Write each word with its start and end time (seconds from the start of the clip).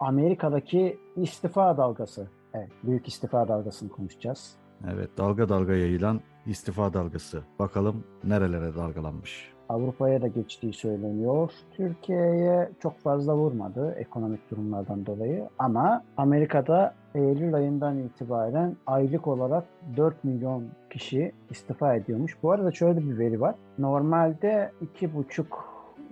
Amerika'daki 0.00 0.98
istifa 1.16 1.76
dalgası. 1.76 2.28
Evet, 2.54 2.70
büyük 2.82 3.08
istifa 3.08 3.48
dalgasını 3.48 3.88
konuşacağız. 3.88 4.56
Evet, 4.92 5.10
dalga 5.18 5.48
dalga 5.48 5.72
yayılan 5.72 6.20
istifa 6.46 6.92
dalgası. 6.92 7.42
Bakalım 7.58 8.04
nerelere 8.24 8.74
dalgalanmış. 8.74 9.54
Avrupa'ya 9.68 10.22
da 10.22 10.28
geçtiği 10.28 10.72
söyleniyor. 10.72 11.50
Türkiye'ye 11.72 12.70
çok 12.82 12.98
fazla 12.98 13.36
vurmadı 13.36 13.94
ekonomik 13.98 14.50
durumlardan 14.50 15.06
dolayı 15.06 15.48
ama 15.58 16.04
Amerika'da 16.16 16.94
Eylül 17.14 17.54
ayından 17.54 17.98
itibaren 17.98 18.76
aylık 18.86 19.26
olarak 19.26 19.64
4 19.96 20.24
milyon 20.24 20.64
kişi 20.90 21.32
istifa 21.50 21.94
ediyormuş. 21.94 22.36
Bu 22.42 22.52
arada 22.52 22.72
şöyle 22.72 23.00
bir 23.00 23.18
veri 23.18 23.40
var. 23.40 23.54
Normalde 23.78 24.72
2,5 25.00 25.44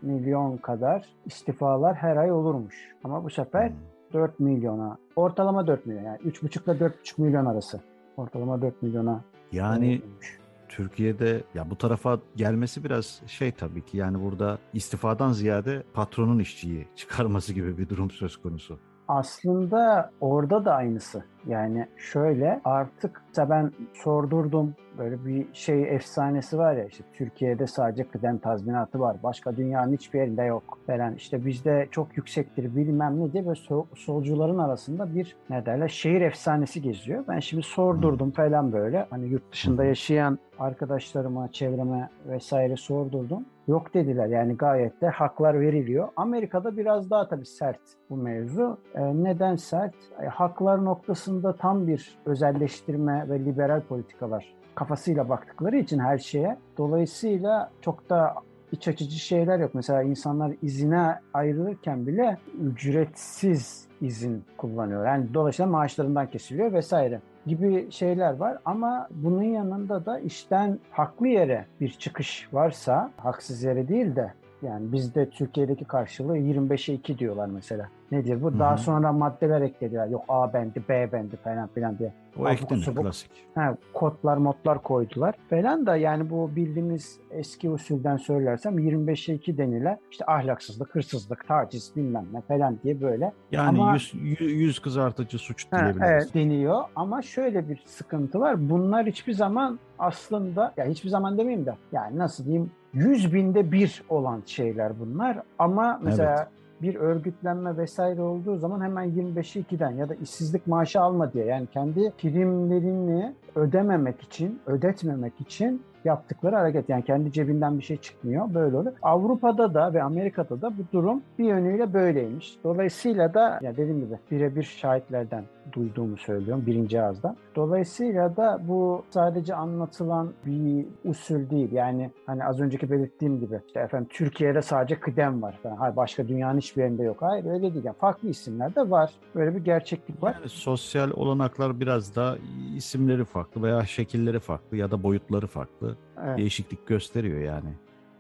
milyon 0.02 0.56
kadar 0.56 1.08
istifalar 1.26 1.94
her 1.94 2.16
ay 2.16 2.32
olurmuş. 2.32 2.94
Ama 3.04 3.24
bu 3.24 3.30
sefer 3.30 3.68
hmm. 3.68 3.76
4 4.12 4.40
milyona, 4.40 4.98
ortalama 5.16 5.66
4 5.66 5.86
milyon 5.86 6.02
yani 6.02 6.18
3,5 6.18 6.76
ile 6.76 6.84
4,5 6.84 7.22
milyon 7.22 7.46
arası. 7.46 7.80
Ortalama 8.16 8.62
4 8.62 8.82
milyona. 8.82 9.24
Yani 9.52 10.02
olurmuş. 10.04 10.42
Türkiye'de 10.68 11.42
ya 11.54 11.70
bu 11.70 11.78
tarafa 11.78 12.18
gelmesi 12.36 12.84
biraz 12.84 13.22
şey 13.26 13.52
tabii 13.52 13.84
ki 13.84 13.96
yani 13.96 14.22
burada 14.22 14.58
istifadan 14.72 15.32
ziyade 15.32 15.82
patronun 15.94 16.38
işçiyi 16.38 16.88
çıkarması 16.96 17.52
gibi 17.52 17.78
bir 17.78 17.88
durum 17.88 18.10
söz 18.10 18.36
konusu. 18.36 18.78
Aslında 19.12 20.10
orada 20.20 20.64
da 20.64 20.74
aynısı. 20.74 21.22
Yani 21.46 21.86
şöyle 21.96 22.60
artık 22.64 23.22
ben 23.38 23.72
sordurdum 23.94 24.74
böyle 24.98 25.24
bir 25.24 25.46
şey 25.52 25.94
efsanesi 25.94 26.58
var 26.58 26.74
ya 26.74 26.84
işte 26.84 27.04
Türkiye'de 27.12 27.66
sadece 27.66 28.04
kıdem 28.04 28.38
tazminatı 28.38 29.00
var. 29.00 29.16
Başka 29.22 29.56
dünyanın 29.56 29.92
hiçbir 29.92 30.18
yerinde 30.18 30.42
yok 30.42 30.78
falan. 30.86 31.14
İşte 31.14 31.46
bizde 31.46 31.88
çok 31.90 32.16
yüksektir 32.16 32.76
bilmem 32.76 33.20
ne 33.20 33.32
diye 33.32 33.46
böyle 33.46 33.60
solcuların 33.94 34.58
arasında 34.58 35.14
bir 35.14 35.36
ne 35.50 35.66
derler 35.66 35.88
şehir 35.88 36.20
efsanesi 36.20 36.82
geziyor. 36.82 37.24
Ben 37.28 37.40
şimdi 37.40 37.62
sordurdum 37.62 38.30
falan 38.30 38.72
böyle. 38.72 39.06
Hani 39.10 39.28
yurt 39.28 39.52
dışında 39.52 39.84
yaşayan 39.84 40.38
arkadaşlarıma, 40.58 41.52
çevreme 41.52 42.08
vesaire 42.28 42.76
sordurdum. 42.76 43.44
Yok 43.68 43.94
dediler 43.94 44.26
yani 44.26 44.56
gayet 44.56 45.00
de 45.00 45.08
haklar 45.08 45.60
veriliyor. 45.60 46.08
Amerika'da 46.16 46.76
biraz 46.76 47.10
daha 47.10 47.28
tabii 47.28 47.46
sert 47.46 47.80
bu 48.10 48.16
mevzu. 48.16 48.78
E, 48.94 49.00
neden 49.24 49.56
sert? 49.56 49.94
E, 50.22 50.26
haklar 50.26 50.84
noktasında 50.84 51.56
tam 51.56 51.86
bir 51.86 52.18
özelleştirme 52.26 53.26
ve 53.28 53.44
liberal 53.44 53.80
politikalar 53.80 54.54
kafasıyla 54.74 55.28
baktıkları 55.28 55.76
için 55.76 55.98
her 55.98 56.18
şeye. 56.18 56.56
Dolayısıyla 56.78 57.70
çok 57.80 58.10
da 58.10 58.34
iç 58.72 58.88
açıcı 58.88 59.18
şeyler 59.18 59.58
yok. 59.58 59.74
Mesela 59.74 60.02
insanlar 60.02 60.52
izine 60.62 61.18
ayrılırken 61.34 62.06
bile 62.06 62.38
ücretsiz 62.60 63.88
izin 64.00 64.44
kullanıyor. 64.56 65.06
Yani 65.06 65.34
dolayısıyla 65.34 65.72
maaşlarından 65.72 66.26
kesiliyor 66.26 66.72
vesaire 66.72 67.20
gibi 67.46 67.90
şeyler 67.90 68.36
var 68.36 68.58
ama 68.64 69.08
bunun 69.10 69.42
yanında 69.42 70.06
da 70.06 70.18
işten 70.18 70.78
haklı 70.90 71.28
yere 71.28 71.64
bir 71.80 71.90
çıkış 71.90 72.48
varsa 72.52 73.10
haksız 73.16 73.62
yere 73.62 73.88
değil 73.88 74.16
de 74.16 74.32
yani 74.62 74.92
bizde 74.92 75.30
Türkiye'deki 75.30 75.84
karşılığı 75.84 76.38
25'e 76.38 76.94
2 76.94 77.18
diyorlar 77.18 77.46
mesela. 77.46 77.88
Nedir 78.12 78.42
bu? 78.42 78.50
Hı-hı. 78.50 78.58
Daha 78.58 78.76
sonra 78.76 79.12
maddeler 79.12 79.60
eklediler. 79.60 80.06
Yok 80.06 80.24
A 80.28 80.52
bendi, 80.52 80.82
B 80.88 81.12
bendi 81.12 81.36
falan 81.36 81.68
filan 81.74 81.98
diye. 81.98 82.12
O 82.38 82.48
eklenir 82.48 82.94
klasik. 82.94 83.30
He, 83.54 83.60
kodlar, 83.94 84.36
modlar 84.36 84.82
koydular 84.82 85.34
falan 85.50 85.86
da 85.86 85.96
yani 85.96 86.30
bu 86.30 86.50
bildiğimiz 86.56 87.18
eski 87.30 87.70
usulden 87.70 88.16
söylersem 88.16 88.78
25'e 88.78 89.34
2 89.34 89.58
denilen 89.58 89.98
işte 90.10 90.24
ahlaksızlık, 90.26 90.94
hırsızlık, 90.94 91.48
taciz 91.48 91.92
bilmem 91.96 92.26
ne 92.32 92.40
falan 92.40 92.78
diye 92.82 93.00
böyle. 93.00 93.32
Yani 93.52 93.68
ama, 93.68 93.92
yüz, 93.92 94.40
yüz 94.40 94.78
kızartıcı 94.78 95.38
suç 95.38 95.72
diyebiliriz. 95.72 96.02
Evet 96.02 96.34
deniyor 96.34 96.84
ama 96.96 97.22
şöyle 97.22 97.68
bir 97.68 97.82
sıkıntı 97.86 98.40
var. 98.40 98.70
Bunlar 98.70 99.06
hiçbir 99.06 99.32
zaman 99.32 99.78
aslında 99.98 100.74
ya 100.76 100.84
hiçbir 100.84 101.08
zaman 101.08 101.38
demeyeyim 101.38 101.66
de 101.66 101.74
yani 101.92 102.18
nasıl 102.18 102.44
diyeyim 102.44 102.70
100 102.92 103.34
binde 103.34 103.72
bir 103.72 104.02
olan 104.08 104.42
şeyler 104.46 105.00
bunlar 105.00 105.42
ama 105.58 106.00
mesela 106.02 106.36
evet 106.38 106.61
bir 106.82 106.94
örgütlenme 106.94 107.76
vesaire 107.76 108.22
olduğu 108.22 108.56
zaman 108.56 108.80
hemen 108.80 109.08
25'i 109.08 109.62
2'den 109.62 109.90
ya 109.90 110.08
da 110.08 110.14
işsizlik 110.14 110.66
maaşı 110.66 111.00
alma 111.00 111.32
diye 111.32 111.44
yani 111.44 111.66
kendi 111.66 112.10
primlerini 112.18 113.34
ödememek 113.54 114.20
için, 114.22 114.60
ödetmemek 114.66 115.40
için 115.40 115.82
yaptıkları 116.04 116.56
hareket. 116.56 116.88
Yani 116.88 117.04
kendi 117.04 117.32
cebinden 117.32 117.78
bir 117.78 117.84
şey 117.84 117.96
çıkmıyor. 117.96 118.54
Böyle 118.54 118.76
olur. 118.76 118.92
Avrupa'da 119.02 119.74
da 119.74 119.94
ve 119.94 120.02
Amerika'da 120.02 120.62
da 120.62 120.70
bu 120.78 120.82
durum 120.92 121.22
bir 121.38 121.44
yönüyle 121.44 121.92
böyleymiş. 121.92 122.56
Dolayısıyla 122.64 123.34
da 123.34 123.58
ya 123.62 123.72
dediğim 123.76 124.00
gibi 124.00 124.18
birebir 124.30 124.62
şahitlerden 124.62 125.44
duyduğumu 125.72 126.16
söylüyorum 126.16 126.66
birinci 126.66 127.02
ağızdan. 127.02 127.36
Dolayısıyla 127.56 128.36
da 128.36 128.60
bu 128.68 129.04
sadece 129.10 129.54
anlatılan 129.54 130.32
bir 130.46 130.86
usul 131.04 131.50
değil. 131.50 131.72
Yani 131.72 132.10
hani 132.26 132.44
az 132.44 132.60
önceki 132.60 132.90
belirttiğim 132.90 133.40
gibi 133.40 133.60
işte 133.66 133.80
efendim 133.80 134.08
Türkiye'de 134.10 134.62
sadece 134.62 135.00
kıdem 135.00 135.42
var 135.42 135.58
falan. 135.62 135.76
Hayır 135.76 135.96
başka 135.96 136.28
dünyanın 136.28 136.58
hiçbir 136.58 136.82
yerinde 136.82 137.02
yok. 137.02 137.16
Hayır 137.20 137.44
öyle 137.44 137.74
değil. 137.74 137.84
Yani 137.84 137.96
farklı 137.96 138.28
isimler 138.28 138.74
de 138.74 138.90
var. 138.90 139.12
Böyle 139.34 139.54
bir 139.54 139.64
gerçeklik 139.64 140.22
var. 140.22 140.34
Yani 140.34 140.48
sosyal 140.48 141.10
olanaklar 141.10 141.80
biraz 141.80 142.16
da 142.16 142.36
isimleri 142.76 143.24
farklı 143.24 143.62
veya 143.62 143.86
şekilleri 143.86 144.40
farklı 144.40 144.76
ya 144.76 144.90
da 144.90 145.02
boyutları 145.02 145.46
farklı. 145.46 145.91
Evet. 146.24 146.38
Değişiklik 146.38 146.86
gösteriyor 146.86 147.40
yani. 147.40 147.68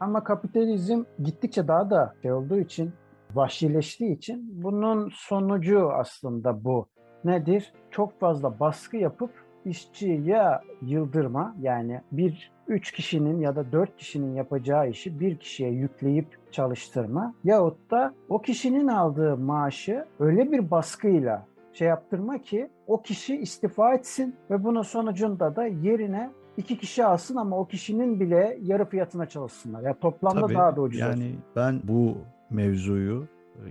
Ama 0.00 0.24
kapitalizm 0.24 1.02
gittikçe 1.22 1.68
daha 1.68 1.90
da 1.90 2.14
şey 2.22 2.32
olduğu 2.32 2.58
için 2.58 2.92
vahşileştiği 3.34 4.16
için 4.16 4.62
bunun 4.62 5.10
sonucu 5.14 5.92
aslında 5.92 6.64
bu 6.64 6.86
nedir? 7.24 7.72
Çok 7.90 8.20
fazla 8.20 8.60
baskı 8.60 8.96
yapıp 8.96 9.30
işçi 9.64 10.22
ya 10.24 10.62
yıldırma 10.82 11.56
yani 11.60 12.00
bir 12.12 12.52
üç 12.68 12.92
kişinin 12.92 13.40
ya 13.40 13.56
da 13.56 13.72
dört 13.72 13.96
kişinin 13.96 14.34
yapacağı 14.34 14.88
işi 14.90 15.20
bir 15.20 15.36
kişiye 15.36 15.70
yükleyip 15.70 16.38
çalıştırma 16.52 17.34
yahut 17.44 17.90
da 17.90 18.14
o 18.28 18.42
kişinin 18.42 18.88
aldığı 18.88 19.36
maaşı 19.36 20.04
öyle 20.20 20.52
bir 20.52 20.70
baskıyla 20.70 21.46
şey 21.72 21.88
yaptırma 21.88 22.38
ki 22.38 22.70
o 22.86 23.02
kişi 23.02 23.36
istifa 23.36 23.94
etsin 23.94 24.34
ve 24.50 24.64
bunun 24.64 24.82
sonucunda 24.82 25.56
da 25.56 25.66
yerine 25.66 26.30
iki 26.56 26.78
kişi 26.78 27.04
alsın 27.04 27.36
ama 27.36 27.58
o 27.58 27.66
kişinin 27.66 28.20
bile 28.20 28.58
yarı 28.62 28.84
fiyatına 28.84 29.26
çalışsınlar. 29.26 29.80
Ya 29.80 29.86
yani 29.86 29.96
toplamda 30.00 30.40
Tabii, 30.40 30.54
daha 30.54 30.76
da 30.76 30.80
ucuz 30.80 31.00
Yani 31.00 31.24
olsun. 31.24 31.38
ben 31.56 31.80
bu 31.84 32.18
mevzuyu 32.50 33.26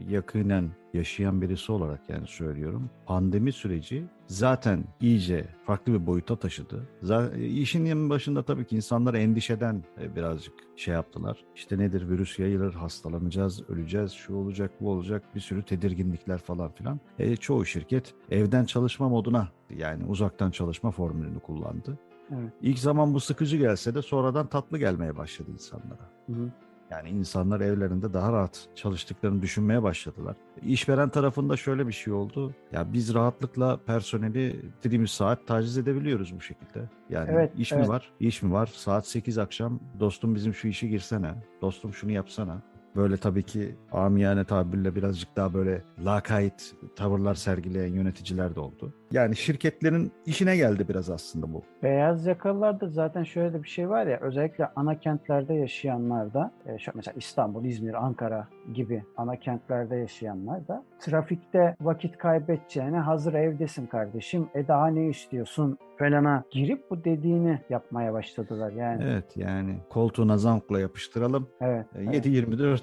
yakinen 0.10 0.70
yaşayan 0.94 1.42
birisi 1.42 1.72
olarak 1.72 2.10
yani 2.10 2.28
söylüyorum. 2.28 2.90
Pandemi 3.06 3.52
süreci 3.52 4.04
zaten 4.28 4.84
iyice 5.02 5.46
farklı 5.66 5.94
bir 5.94 6.08
boyuta 6.08 6.36
taşıdı. 6.36 6.90
Zaten 7.02 7.40
işin 7.40 8.10
başında 8.10 8.44
tabii 8.44 8.66
ki 8.66 8.76
insanlar 8.76 9.14
endişeden 9.14 9.84
e, 10.02 10.16
birazcık 10.16 10.54
şey 10.76 10.94
yaptılar. 10.94 11.46
İşte 11.56 11.78
nedir 11.78 12.10
virüs 12.10 12.40
yayılır, 12.40 12.74
hastalanacağız, 12.74 13.70
öleceğiz, 13.70 14.12
şu 14.12 14.36
olacak, 14.36 14.72
bu 14.82 14.90
olacak 14.90 15.24
bir 15.36 15.40
sürü 15.40 15.64
tedirginlikler 15.64 16.38
falan 16.38 16.72
filan. 16.72 17.00
E, 17.20 17.36
çoğu 17.36 17.66
şirket 17.66 18.14
evden 18.30 18.66
çalışma 18.66 19.10
moduna 19.10 19.48
yani 19.78 20.06
uzaktan 20.06 20.52
çalışma 20.52 20.92
formülünü 20.92 21.40
kullandı. 21.40 21.98
Evet. 22.32 22.54
İlk 22.62 22.80
zaman 22.80 23.14
bu 23.14 23.20
sıkıcı 23.20 23.58
gelse 23.58 23.96
de 23.96 24.02
sonradan 24.02 24.48
tatlı 24.48 24.78
gelmeye 24.78 25.18
başladı 25.18 25.52
insanlara. 25.52 26.10
Hı 26.28 26.34
hı. 26.34 26.52
Yani 26.92 27.10
insanlar 27.10 27.62
evlerinde 27.62 28.14
daha 28.14 28.34
rahat 28.34 28.68
çalıştıklarını 28.76 29.42
düşünmeye 29.42 29.84
başladılar. 29.84 30.36
İşveren 30.62 31.10
tarafında 31.10 31.58
şöyle 31.58 31.88
bir 31.88 31.92
şey 31.92 32.14
oldu. 32.14 32.54
Ya 32.72 32.94
biz 32.94 33.14
rahatlıkla 33.14 33.78
personeli 33.78 34.62
dediğimiz 34.84 35.12
saat 35.12 35.48
taciz 35.48 35.78
edebiliyoruz 35.78 36.36
bu 36.36 36.42
şekilde. 36.42 36.90
Yani 37.10 37.30
Evet, 37.32 37.52
iş 37.58 37.72
evet. 37.72 37.84
mi 37.84 37.90
var? 37.90 38.12
İş 38.20 38.42
mi 38.42 38.54
var? 38.54 38.66
Saat 38.76 39.08
8 39.08 39.38
akşam 39.38 39.80
dostum 40.00 40.36
bizim 40.36 40.54
şu 40.54 40.68
işi 40.68 40.90
girsene. 40.90 41.34
Dostum 41.62 41.94
şunu 41.94 42.12
yapsana. 42.12 42.62
Böyle 42.96 43.18
tabii 43.18 43.44
ki 43.44 43.76
amiyane 43.92 44.44
tabirle 44.44 44.96
birazcık 44.96 45.36
daha 45.36 45.54
böyle 45.54 45.84
lakayt 46.06 46.76
tavırlar 46.96 47.36
sergileyen 47.36 47.94
yöneticiler 47.94 48.56
de 48.56 48.60
oldu. 48.60 48.94
Yani 49.12 49.36
şirketlerin 49.36 50.12
işine 50.26 50.58
geldi 50.58 50.88
biraz 50.90 51.10
aslında 51.10 51.54
bu. 51.54 51.64
Beyaz 51.84 52.26
yakalılarda 52.26 52.88
zaten 52.88 53.24
şöyle 53.24 53.64
bir 53.64 53.68
şey 53.68 53.90
var 53.90 54.08
ya 54.08 54.20
özellikle 54.22 54.68
ana 54.76 55.00
kentlerde 55.00 55.54
yaşayanlarda 55.54 56.52
e, 56.68 56.78
mesela 56.96 57.16
İstanbul, 57.18 57.66
İzmir, 57.66 57.94
Ankara 57.94 58.48
gibi 58.74 59.04
ana 59.18 59.36
kentlerde 59.36 59.96
yaşayanlar 59.96 60.68
da 60.68 60.84
trafikte 61.00 61.76
vakit 61.82 62.18
kaybedeceğine 62.18 62.98
hazır 62.98 63.34
evdesin 63.34 63.86
kardeşim 63.86 64.50
e 64.56 64.68
daha 64.68 64.88
ne 64.88 65.08
istiyorsun 65.08 65.78
falana 66.02 66.44
girip 66.52 66.92
bu 66.92 67.04
dediğini 67.04 67.60
yapmaya 67.70 68.14
başladılar 68.14 68.72
yani. 68.72 69.04
Evet 69.04 69.38
yani 69.38 69.78
koltuğuna 69.90 70.38
zamkla 70.38 70.80
yapıştıralım. 70.80 71.48
Evet. 71.62 71.86
E, 71.96 72.04
evet. 72.04 72.26
7-24 72.26 72.78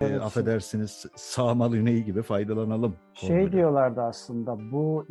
e, 0.00 0.06
Evet. 0.06 0.22
affedersiniz 0.22 1.06
sağmal 1.14 1.74
ineği 1.74 2.04
gibi 2.04 2.22
faydalanalım. 2.22 2.96
Şey 3.14 3.52
diyorlardı 3.52 4.02
aslında 4.02 4.72
bu 4.72 5.06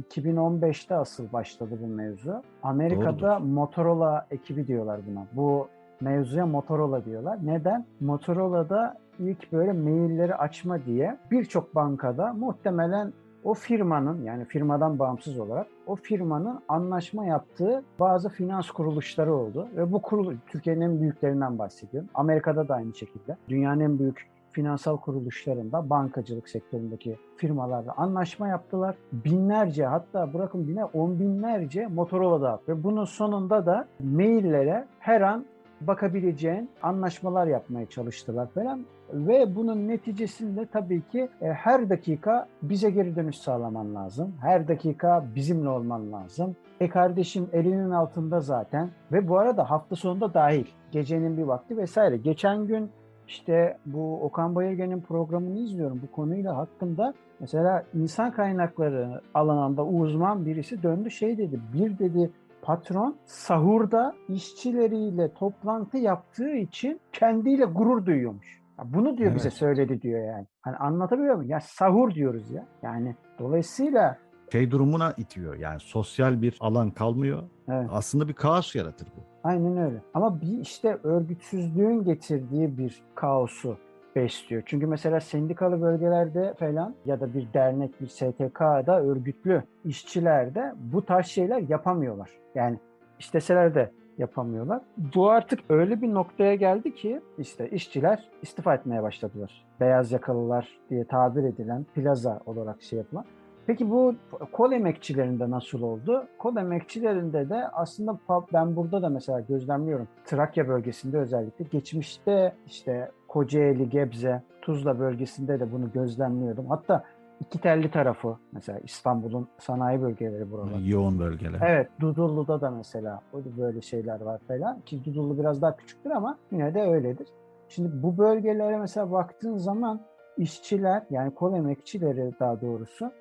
2015'te 0.62 0.96
asıl 0.96 1.34
başladı 1.34 1.78
bu 1.82 1.88
mevzu. 1.88 2.44
Amerika'da 2.64 3.40
Motorola 3.40 4.28
ekibi 4.32 4.68
diyorlar 4.68 5.00
buna. 5.08 5.26
Bu 5.34 5.68
mevzuya 6.02 6.46
Motorola 6.46 7.06
diyorlar. 7.06 7.40
Neden? 7.44 7.86
Motorola'da 8.00 8.98
ilk 9.20 9.52
böyle 9.52 9.74
mailleri 9.74 10.36
açma 10.36 10.86
diye 10.86 11.18
birçok 11.32 11.76
bankada 11.76 12.34
muhtemelen 12.34 13.14
o 13.44 13.54
firmanın 13.54 14.24
yani 14.24 14.46
firmadan 14.46 15.00
bağımsız 15.00 15.40
olarak 15.40 15.68
o 15.88 15.96
firmanın 15.96 16.60
anlaşma 16.68 17.26
yaptığı 17.26 17.84
bazı 18.00 18.30
finans 18.30 18.72
kuruluşları 18.72 19.34
oldu. 19.34 19.68
Ve 19.76 19.92
bu 19.92 20.02
kuruluş 20.02 20.36
Türkiye'nin 20.48 20.82
en 20.82 21.02
büyüklerinden 21.02 21.60
bahsediyorum. 21.60 22.10
Amerika'da 22.14 22.68
da 22.68 22.76
aynı 22.76 22.94
şekilde. 22.94 23.38
Dünyanın 23.50 23.80
en 23.80 24.00
büyük 24.00 24.32
finansal 24.52 24.98
kuruluşlarında, 24.98 25.90
bankacılık 25.90 26.50
sektöründeki 26.50 27.18
firmalarla 27.38 27.94
anlaşma 27.98 28.48
yaptılar. 28.48 28.96
Binlerce 29.14 29.86
hatta 29.86 30.34
bırakın 30.34 30.68
bine 30.68 30.86
on 30.86 31.20
binlerce 31.20 31.88
Motorola 31.88 32.42
dağıttı. 32.42 32.72
Ve 32.72 32.84
bunun 32.84 33.06
sonunda 33.06 33.66
da 33.66 33.88
maillere 34.00 34.86
her 35.00 35.22
an 35.22 35.46
bakabileceğin 35.82 36.70
anlaşmalar 36.84 37.48
yapmaya 37.48 37.86
çalıştılar 37.86 38.48
falan. 38.48 38.86
Ve 39.14 39.56
bunun 39.56 39.88
neticesinde 39.88 40.66
tabii 40.66 41.02
ki 41.02 41.30
e, 41.42 41.46
her 41.46 41.90
dakika 41.90 42.48
bize 42.62 42.90
geri 42.90 43.16
dönüş 43.16 43.38
sağlaman 43.38 43.96
lazım. 43.96 44.34
Her 44.42 44.68
dakika 44.68 45.26
bizimle 45.36 45.70
olman 45.70 46.12
lazım. 46.12 46.56
E 46.80 46.90
kardeşim 46.90 47.50
elinin 47.54 47.92
altında 47.92 48.40
zaten 48.40 48.90
ve 49.12 49.28
bu 49.28 49.40
arada 49.40 49.72
hafta 49.72 49.96
sonunda 49.96 50.34
dahil 50.34 50.66
gecenin 50.92 51.38
bir 51.38 51.44
vakti 51.44 51.78
vesaire. 51.78 52.18
Geçen 52.18 52.68
gün 52.68 52.90
işte 53.32 53.78
bu 53.86 54.22
Okan 54.24 54.56
Bayülgen'in 54.56 55.02
programını 55.02 55.60
izliyorum 55.60 56.02
bu 56.04 56.16
konuyla 56.16 56.58
hakkında. 56.58 57.14
Mesela 57.40 57.84
insan 57.94 58.32
kaynakları 58.32 59.22
alanında 59.34 59.86
uzman 59.86 60.46
birisi 60.46 60.84
döndü 60.84 61.12
şey 61.12 61.38
dedi. 61.38 61.60
Bir 61.74 62.00
dedi 62.00 62.30
patron 62.62 63.16
sahurda 63.26 64.14
işçileriyle 64.30 65.34
toplantı 65.34 65.98
yaptığı 65.98 66.52
için 66.52 67.00
kendiyle 67.14 67.66
gurur 67.66 68.06
duyuyormuş. 68.06 68.62
Bunu 68.86 69.18
diyor 69.18 69.36
bize 69.36 69.48
Evet. 69.48 69.58
söyledi 69.58 70.02
diyor 70.02 70.26
yani. 70.26 70.46
Hani 70.62 70.76
anlatabiliyor 70.76 71.36
muyum? 71.36 71.52
Ya 71.52 71.60
sahur 71.60 72.14
diyoruz 72.14 72.52
ya. 72.52 72.66
Yani 72.84 73.16
dolayısıyla 73.40 74.18
Şey 74.52 74.72
durumuna 74.72 75.14
itiyor 75.18 75.56
yani 75.56 75.80
sosyal 75.80 76.42
bir 76.42 76.58
alan 76.60 76.92
kalmıyor. 76.92 77.44
evet. 77.70 77.90
Aslında 77.92 78.28
bir 78.28 78.34
kaos 78.34 78.76
yaratır 78.76 79.08
bu. 79.08 79.22
Aynen 79.44 79.78
öyle. 79.78 80.02
Ama 80.14 80.42
bir 80.42 80.60
işte 80.62 80.98
örgütsüzlüğün 81.04 82.04
getirdiği 82.04 82.78
bir 82.78 83.02
kaosu 83.16 83.78
besliyor. 84.16 84.64
Çünkü 84.66 84.88
mesela 84.88 85.20
sendikalı 85.20 85.82
bölgelerde 85.82 86.54
falan 86.60 86.96
ya 87.06 87.20
da 87.20 87.34
bir 87.34 87.48
dernek, 87.54 88.02
bir 88.02 88.08
STK'da 88.08 89.02
örgütlü 89.02 89.64
işçiler 89.86 90.56
de 90.56 90.74
bu 90.78 91.06
tarz 91.06 91.26
şeyler 91.26 91.70
yapamıyorlar. 91.70 92.30
Yani 92.56 92.80
isteseler 93.20 93.76
de 93.76 93.92
yapamıyorlar. 94.18 94.82
Bu 95.16 95.30
artık 95.30 95.60
öyle 95.70 96.02
bir 96.02 96.14
noktaya 96.14 96.56
geldi 96.56 96.96
ki 96.96 97.22
işte 97.38 97.70
işçiler 97.70 98.30
istifa 98.42 98.76
etmeye 98.76 99.04
başladılar. 99.04 99.66
Beyaz 99.80 100.12
yakalılar 100.12 100.80
diye 100.90 101.06
tabir 101.06 101.44
edilen 101.44 101.86
plaza 101.96 102.40
olarak 102.46 102.82
şey 102.82 103.00
yapılan. 103.00 103.26
Peki 103.72 103.92
bu 103.92 104.16
kol 104.52 104.72
emekçilerinde 104.72 105.50
nasıl 105.50 105.82
oldu? 105.82 106.28
Kol 106.38 106.58
emekçilerinde 106.58 107.50
de 107.50 107.68
aslında 107.68 108.20
ben 108.54 108.76
burada 108.76 109.02
da 109.02 109.10
mesela 109.10 109.40
gözlemliyorum. 109.40 110.08
Trakya 110.26 110.68
bölgesinde 110.68 111.18
özellikle 111.18 111.66
geçmişte 111.66 112.56
işte 112.68 113.12
Kocaeli, 113.28 113.90
Gebze, 113.90 114.44
Tuzla 114.62 115.00
bölgesinde 115.00 115.60
de 115.60 115.72
bunu 115.72 115.92
gözlemliyordum. 115.92 116.66
Hatta 116.66 117.04
iki 117.40 117.62
telli 117.62 117.92
tarafı 117.92 118.38
mesela 118.52 118.80
İstanbul'un 118.80 119.48
sanayi 119.58 120.02
bölgeleri 120.02 120.52
buralar. 120.52 120.80
Yoğun 120.80 121.20
bölgeler. 121.20 121.60
Evet, 121.70 121.88
Dudullu'da 122.00 122.62
da 122.62 122.72
mesela 122.72 123.22
böyle 123.58 123.82
şeyler 123.82 124.22
var 124.22 124.42
falan. 124.48 124.82
Ki 124.82 125.06
Dudullu 125.06 125.40
biraz 125.40 125.62
daha 125.62 125.76
küçüktür 125.76 126.12
ama 126.12 126.38
yine 126.52 126.74
de 126.74 126.82
öyledir. 126.82 127.28
Şimdi 127.70 128.04
bu 128.04 128.18
bölgelere 128.18 128.78
mesela 128.78 129.12
baktığın 129.12 129.58
zaman 129.58 130.02
işçiler 130.38 131.04
yani 131.10 131.34
kol 131.34 131.54
emekçileri 131.54 132.32
daha 132.40 132.62
doğrusu 132.62 133.12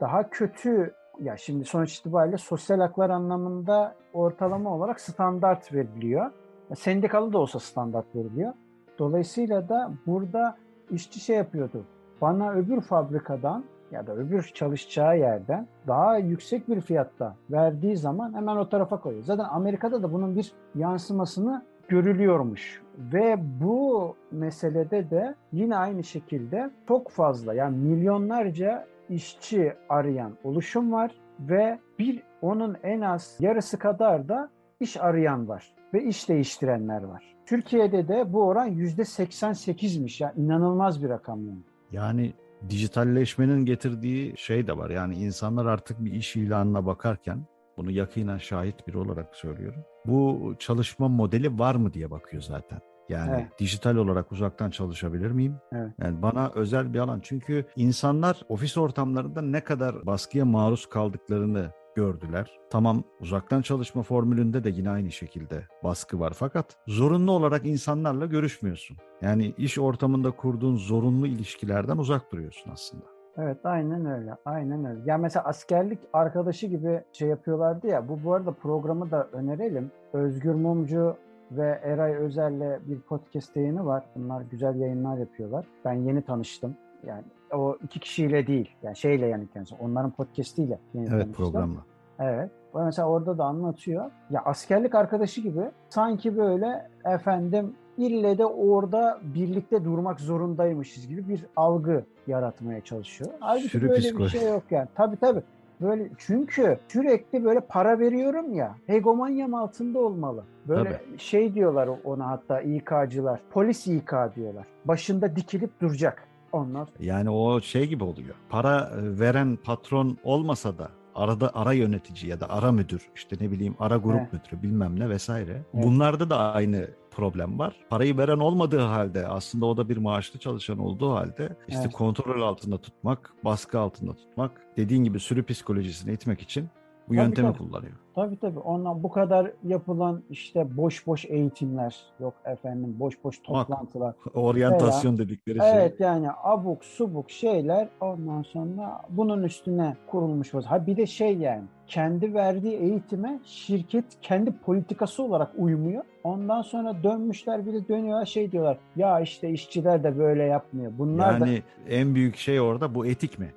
daha 0.00 0.30
kötü 0.30 0.94
ya 1.20 1.36
şimdi 1.36 1.64
sonuç 1.64 1.98
itibariyle 1.98 2.38
sosyal 2.38 2.80
haklar 2.80 3.10
anlamında 3.10 3.94
ortalama 4.12 4.74
olarak 4.74 5.00
standart 5.00 5.74
veriliyor. 5.74 6.30
Sendikalı 6.76 7.32
da 7.32 7.38
olsa 7.38 7.58
standart 7.58 8.14
veriliyor. 8.14 8.52
Dolayısıyla 8.98 9.68
da 9.68 9.92
burada 10.06 10.56
işçi 10.90 11.20
şey 11.20 11.36
yapıyordu. 11.36 11.84
Bana 12.20 12.52
öbür 12.52 12.80
fabrikadan 12.80 13.64
ya 13.92 14.06
da 14.06 14.14
öbür 14.14 14.42
çalışacağı 14.54 15.18
yerden 15.18 15.66
daha 15.86 16.18
yüksek 16.18 16.68
bir 16.68 16.80
fiyatta 16.80 17.36
verdiği 17.50 17.96
zaman 17.96 18.34
hemen 18.34 18.56
o 18.56 18.68
tarafa 18.68 19.00
koyuyor. 19.00 19.24
Zaten 19.24 19.44
Amerika'da 19.44 20.02
da 20.02 20.12
bunun 20.12 20.36
bir 20.36 20.52
yansımasını 20.74 21.62
görülüyormuş. 21.88 22.82
Ve 22.98 23.36
bu 23.60 24.16
meselede 24.30 25.10
de 25.10 25.34
yine 25.52 25.76
aynı 25.76 26.04
şekilde 26.04 26.70
çok 26.88 27.10
fazla 27.10 27.54
yani 27.54 27.76
milyonlarca 27.76 28.86
işçi 29.10 29.74
arayan 29.88 30.36
oluşum 30.44 30.92
var 30.92 31.10
ve 31.40 31.78
bir 31.98 32.22
onun 32.42 32.76
en 32.82 33.00
az 33.00 33.36
yarısı 33.40 33.78
kadar 33.78 34.28
da 34.28 34.50
iş 34.80 34.96
arayan 34.96 35.48
var 35.48 35.74
ve 35.94 36.04
iş 36.04 36.28
değiştirenler 36.28 37.02
var. 37.02 37.36
Türkiye'de 37.46 38.08
de 38.08 38.32
bu 38.32 38.46
oran 38.46 38.68
%88'miş 38.68 40.22
ya 40.22 40.32
inanılmaz 40.36 41.02
bir 41.02 41.08
rakam 41.08 41.46
yani. 41.46 41.62
Yani 41.92 42.32
dijitalleşmenin 42.68 43.64
getirdiği 43.64 44.34
şey 44.36 44.66
de 44.66 44.76
var. 44.76 44.90
Yani 44.90 45.14
insanlar 45.14 45.66
artık 45.66 46.04
bir 46.04 46.12
iş 46.12 46.36
ilanına 46.36 46.86
bakarken 46.86 47.46
bunu 47.76 47.90
yakinen 47.90 48.38
şahit 48.38 48.88
biri 48.88 48.98
olarak 48.98 49.36
söylüyorum. 49.36 49.84
Bu 50.06 50.54
çalışma 50.58 51.08
modeli 51.08 51.58
var 51.58 51.74
mı 51.74 51.92
diye 51.92 52.10
bakıyor 52.10 52.42
zaten. 52.42 52.80
Yani 53.10 53.30
Evet. 53.34 53.58
dijital 53.58 53.96
olarak 53.96 54.32
uzaktan 54.32 54.70
çalışabilir 54.70 55.30
miyim? 55.30 55.56
Evet. 55.72 55.90
Yani 56.02 56.22
bana 56.22 56.50
özel 56.54 56.94
bir 56.94 56.98
alan. 56.98 57.20
Çünkü 57.22 57.64
insanlar 57.76 58.42
ofis 58.48 58.78
ortamlarında 58.78 59.42
ne 59.42 59.64
kadar 59.64 60.06
baskıya 60.06 60.44
maruz 60.44 60.86
kaldıklarını 60.86 61.66
gördüler. 61.96 62.58
Tamam 62.70 63.04
uzaktan 63.20 63.62
çalışma 63.62 64.02
formülünde 64.02 64.64
de 64.64 64.70
yine 64.70 64.90
aynı 64.90 65.10
şekilde 65.10 65.62
baskı 65.84 66.20
var 66.20 66.32
fakat 66.34 66.76
zorunlu 66.86 67.32
olarak 67.32 67.66
insanlarla 67.66 68.26
görüşmüyorsun. 68.26 68.96
Yani 69.22 69.54
iş 69.58 69.78
ortamında 69.78 70.30
kurduğun 70.30 70.76
zorunlu 70.76 71.26
ilişkilerden 71.26 71.96
uzak 71.96 72.32
duruyorsun 72.32 72.70
aslında. 72.70 73.04
Evet 73.38 73.58
aynen 73.64 74.06
öyle. 74.06 74.34
Aynen 74.44 74.84
öyle. 74.84 75.00
Ya 75.06 75.18
mesela 75.18 75.44
askerlik 75.44 75.98
arkadaşı 76.12 76.66
gibi 76.66 77.02
şey 77.12 77.28
yapıyorlardı 77.28 77.86
ya. 77.86 78.08
Bu 78.08 78.24
bu 78.24 78.34
arada 78.34 78.52
programı 78.52 79.10
da 79.10 79.28
önerelim. 79.32 79.90
Özgür 80.12 80.54
Mumcu 80.54 81.16
ve 81.50 81.80
Eray 81.82 82.14
Özel'le 82.16 82.78
bir 82.88 83.00
podcast 83.00 83.56
yayını 83.56 83.86
var. 83.86 84.04
Bunlar 84.16 84.42
güzel 84.50 84.74
yayınlar 84.80 85.18
yapıyorlar. 85.18 85.66
Ben 85.84 85.92
yeni 85.92 86.22
tanıştım. 86.22 86.76
Yani 87.06 87.22
o 87.52 87.76
iki 87.84 88.00
kişiyle 88.00 88.46
değil. 88.46 88.70
Yani 88.82 88.96
şeyle 88.96 89.26
yani 89.26 89.48
kendisi. 89.52 89.74
Onların 89.80 90.10
podcastiyle 90.10 90.78
yeni 90.94 91.02
Evet 91.04 91.10
tanıştım. 91.10 91.32
programla. 91.44 91.78
Evet. 92.18 92.50
Mesela 92.74 93.08
orada 93.08 93.38
da 93.38 93.44
anlatıyor. 93.44 94.10
Ya 94.30 94.42
askerlik 94.44 94.94
arkadaşı 94.94 95.40
gibi 95.40 95.60
sanki 95.88 96.36
böyle 96.36 96.88
efendim 97.04 97.74
ille 97.98 98.38
de 98.38 98.46
orada 98.46 99.18
birlikte 99.22 99.84
durmak 99.84 100.20
zorundaymışız 100.20 101.08
gibi 101.08 101.28
bir 101.28 101.46
algı 101.56 102.04
yaratmaya 102.26 102.80
çalışıyor. 102.80 103.30
Halbuki 103.40 103.68
Sürü 103.68 103.88
böyle 103.88 104.00
psikoloji. 104.00 104.34
bir 104.34 104.40
şey 104.40 104.48
yok 104.50 104.62
yani. 104.70 104.88
Tabii 104.94 105.16
tabii. 105.16 105.42
Böyle 105.80 106.10
çünkü 106.18 106.78
sürekli 106.88 107.44
böyle 107.44 107.60
para 107.60 107.98
veriyorum 107.98 108.54
ya. 108.54 108.76
Hegemonyam 108.86 109.54
altında 109.54 109.98
olmalı. 109.98 110.44
Böyle 110.68 111.00
şey 111.18 111.54
diyorlar 111.54 111.88
ona 112.04 112.26
hatta 112.28 112.60
İK'cılar. 112.60 113.40
Polis 113.50 113.86
İK 113.86 114.12
diyorlar. 114.36 114.66
Başında 114.84 115.36
dikilip 115.36 115.80
duracak. 115.80 116.26
Onlar 116.52 116.88
Yani 117.00 117.30
o 117.30 117.60
şey 117.60 117.86
gibi 117.86 118.04
oluyor. 118.04 118.34
Para 118.48 118.78
e, 118.96 119.18
veren 119.20 119.58
patron 119.64 120.18
olmasa 120.24 120.78
da 120.78 120.88
arada 121.14 121.50
ara 121.54 121.72
yönetici 121.72 122.30
ya 122.30 122.40
da 122.40 122.50
ara 122.50 122.72
müdür 122.72 123.08
işte 123.14 123.36
ne 123.40 123.50
bileyim 123.50 123.74
ara 123.78 123.96
grup 123.96 124.20
Evet. 124.20 124.32
müdürü 124.32 124.62
bilmem 124.62 125.00
ne 125.00 125.08
vesaire. 125.08 125.62
Evet. 125.74 125.84
Bunlarda 125.84 126.30
da 126.30 126.38
aynı 126.38 126.86
problem 127.10 127.58
var. 127.58 127.76
Parayı 127.90 128.18
veren 128.18 128.38
olmadığı 128.38 128.80
halde 128.80 129.26
aslında 129.28 129.66
o 129.66 129.76
da 129.76 129.88
bir 129.88 129.96
maaşlı 129.96 130.38
çalışan 130.38 130.78
olduğu 130.78 131.12
halde 131.14 131.56
işte 131.68 131.82
Evet. 131.82 131.92
kontrol 131.92 132.42
altında 132.42 132.78
tutmak, 132.78 133.34
baskı 133.44 133.80
altında 133.80 134.14
tutmak, 134.14 134.60
dediğin 134.76 135.04
gibi 135.04 135.20
sürü 135.20 135.44
psikolojisini 135.44 136.12
itmek 136.12 136.40
için 136.40 136.68
bu 137.10 137.14
Tabii, 137.14 137.24
yöntemi 137.24 137.48
tabii. 137.48 137.58
kullanıyor. 137.58 137.92
Tabii 138.14 138.36
tabii. 138.38 138.58
Ondan 138.58 139.02
bu 139.02 139.10
kadar 139.10 139.50
yapılan 139.64 140.22
işte 140.30 140.76
boş 140.76 141.06
boş 141.06 141.24
eğitimler, 141.24 141.96
yok 142.20 142.34
efendim 142.44 142.96
boş 142.98 143.24
boş 143.24 143.42
toplantılar. 143.42 144.14
Oryantasyon 144.34 145.18
dedikleri 145.18 145.58
şey. 145.58 145.70
Evet 145.74 146.00
yani 146.00 146.28
abuk 146.42 146.84
subuk 146.84 147.30
şeyler 147.30 147.88
ondan 148.00 148.42
sonra 148.42 149.02
bunun 149.08 149.42
üstüne 149.42 149.96
kurulmuş. 150.06 150.54
vaz- 150.54 150.64
Ha 150.66 150.86
bir 150.86 150.96
de 150.96 151.06
şey 151.06 151.36
yani 151.38 151.62
kendi 151.86 152.34
verdiği 152.34 152.76
eğitime 152.76 153.40
şirket 153.44 154.04
kendi 154.22 154.52
politikası 154.52 155.22
olarak 155.22 155.50
uymuyor. 155.58 156.04
Ondan 156.24 156.62
sonra 156.62 157.02
dönmüşler 157.02 157.66
bir 157.66 157.72
de 157.72 157.88
dönüyorlar 157.88 158.26
şey 158.26 158.52
diyorlar. 158.52 158.78
Ya 158.96 159.20
işte 159.20 159.50
işçiler 159.50 160.04
de 160.04 160.18
böyle 160.18 160.42
yapmıyor. 160.42 160.92
Bunlar 160.98 161.40
da 161.40 161.46
Yani 161.46 161.62
en 161.88 162.14
büyük 162.14 162.36
şey 162.36 162.60
orada 162.60 162.94
bu 162.94 163.06
etik 163.06 163.38
mi? 163.38 163.48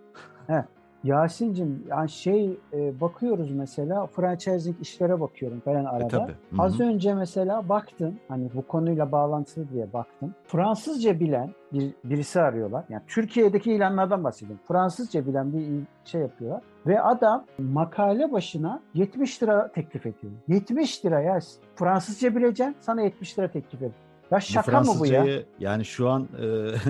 Yasin'cim 1.04 1.84
yani 1.90 2.10
şey 2.10 2.58
e, 2.74 3.02
bakıyoruz 3.02 3.52
mesela 3.52 4.08
franchising 4.08 4.82
işlere 4.82 5.20
bakıyorum 5.20 5.60
falan 5.60 5.86
arada. 5.86 6.06
E, 6.06 6.08
tabii. 6.08 6.32
Hı 6.32 6.62
Az 6.62 6.80
önce 6.80 7.14
mesela 7.14 7.70
baktım 7.70 8.20
hani 8.28 8.50
bu 8.54 8.68
konuyla 8.68 9.12
bağlantılı 9.12 9.70
diye 9.70 9.94
baktım. 9.94 10.36
Fransızca 10.48 11.20
bilen 11.20 11.50
bir 11.74 11.94
birisi 12.04 12.42
arıyorlar. 12.42 12.86
Yani 12.90 13.02
Türkiye'deki 13.08 13.74
ilanlardan 13.74 14.24
bahsediyorum. 14.24 14.64
Fransızca 14.68 15.28
bilen 15.28 15.54
bir 15.54 15.84
şey 16.06 16.22
yapıyorlar. 16.22 16.62
Ve 16.88 17.02
adam 17.02 17.46
makale 17.58 18.32
başına 18.32 18.82
70 18.94 19.44
lira 19.44 19.72
teklif 19.72 20.06
ediyor. 20.06 20.34
70 20.48 21.06
lira 21.06 21.22
ya. 21.22 21.40
Fransızca 21.76 22.36
bileceksin 22.36 22.76
sana 22.80 23.02
70 23.02 23.40
lira 23.40 23.48
teklif 23.48 23.82
ediyor. 23.82 23.92
Ya 24.32 24.40
şaka 24.40 24.82
mı 24.82 24.92
bu 25.00 25.06
ya? 25.06 25.26
Yani 25.60 25.86
şu 25.86 26.10
an 26.10 26.28
e, 26.42 26.46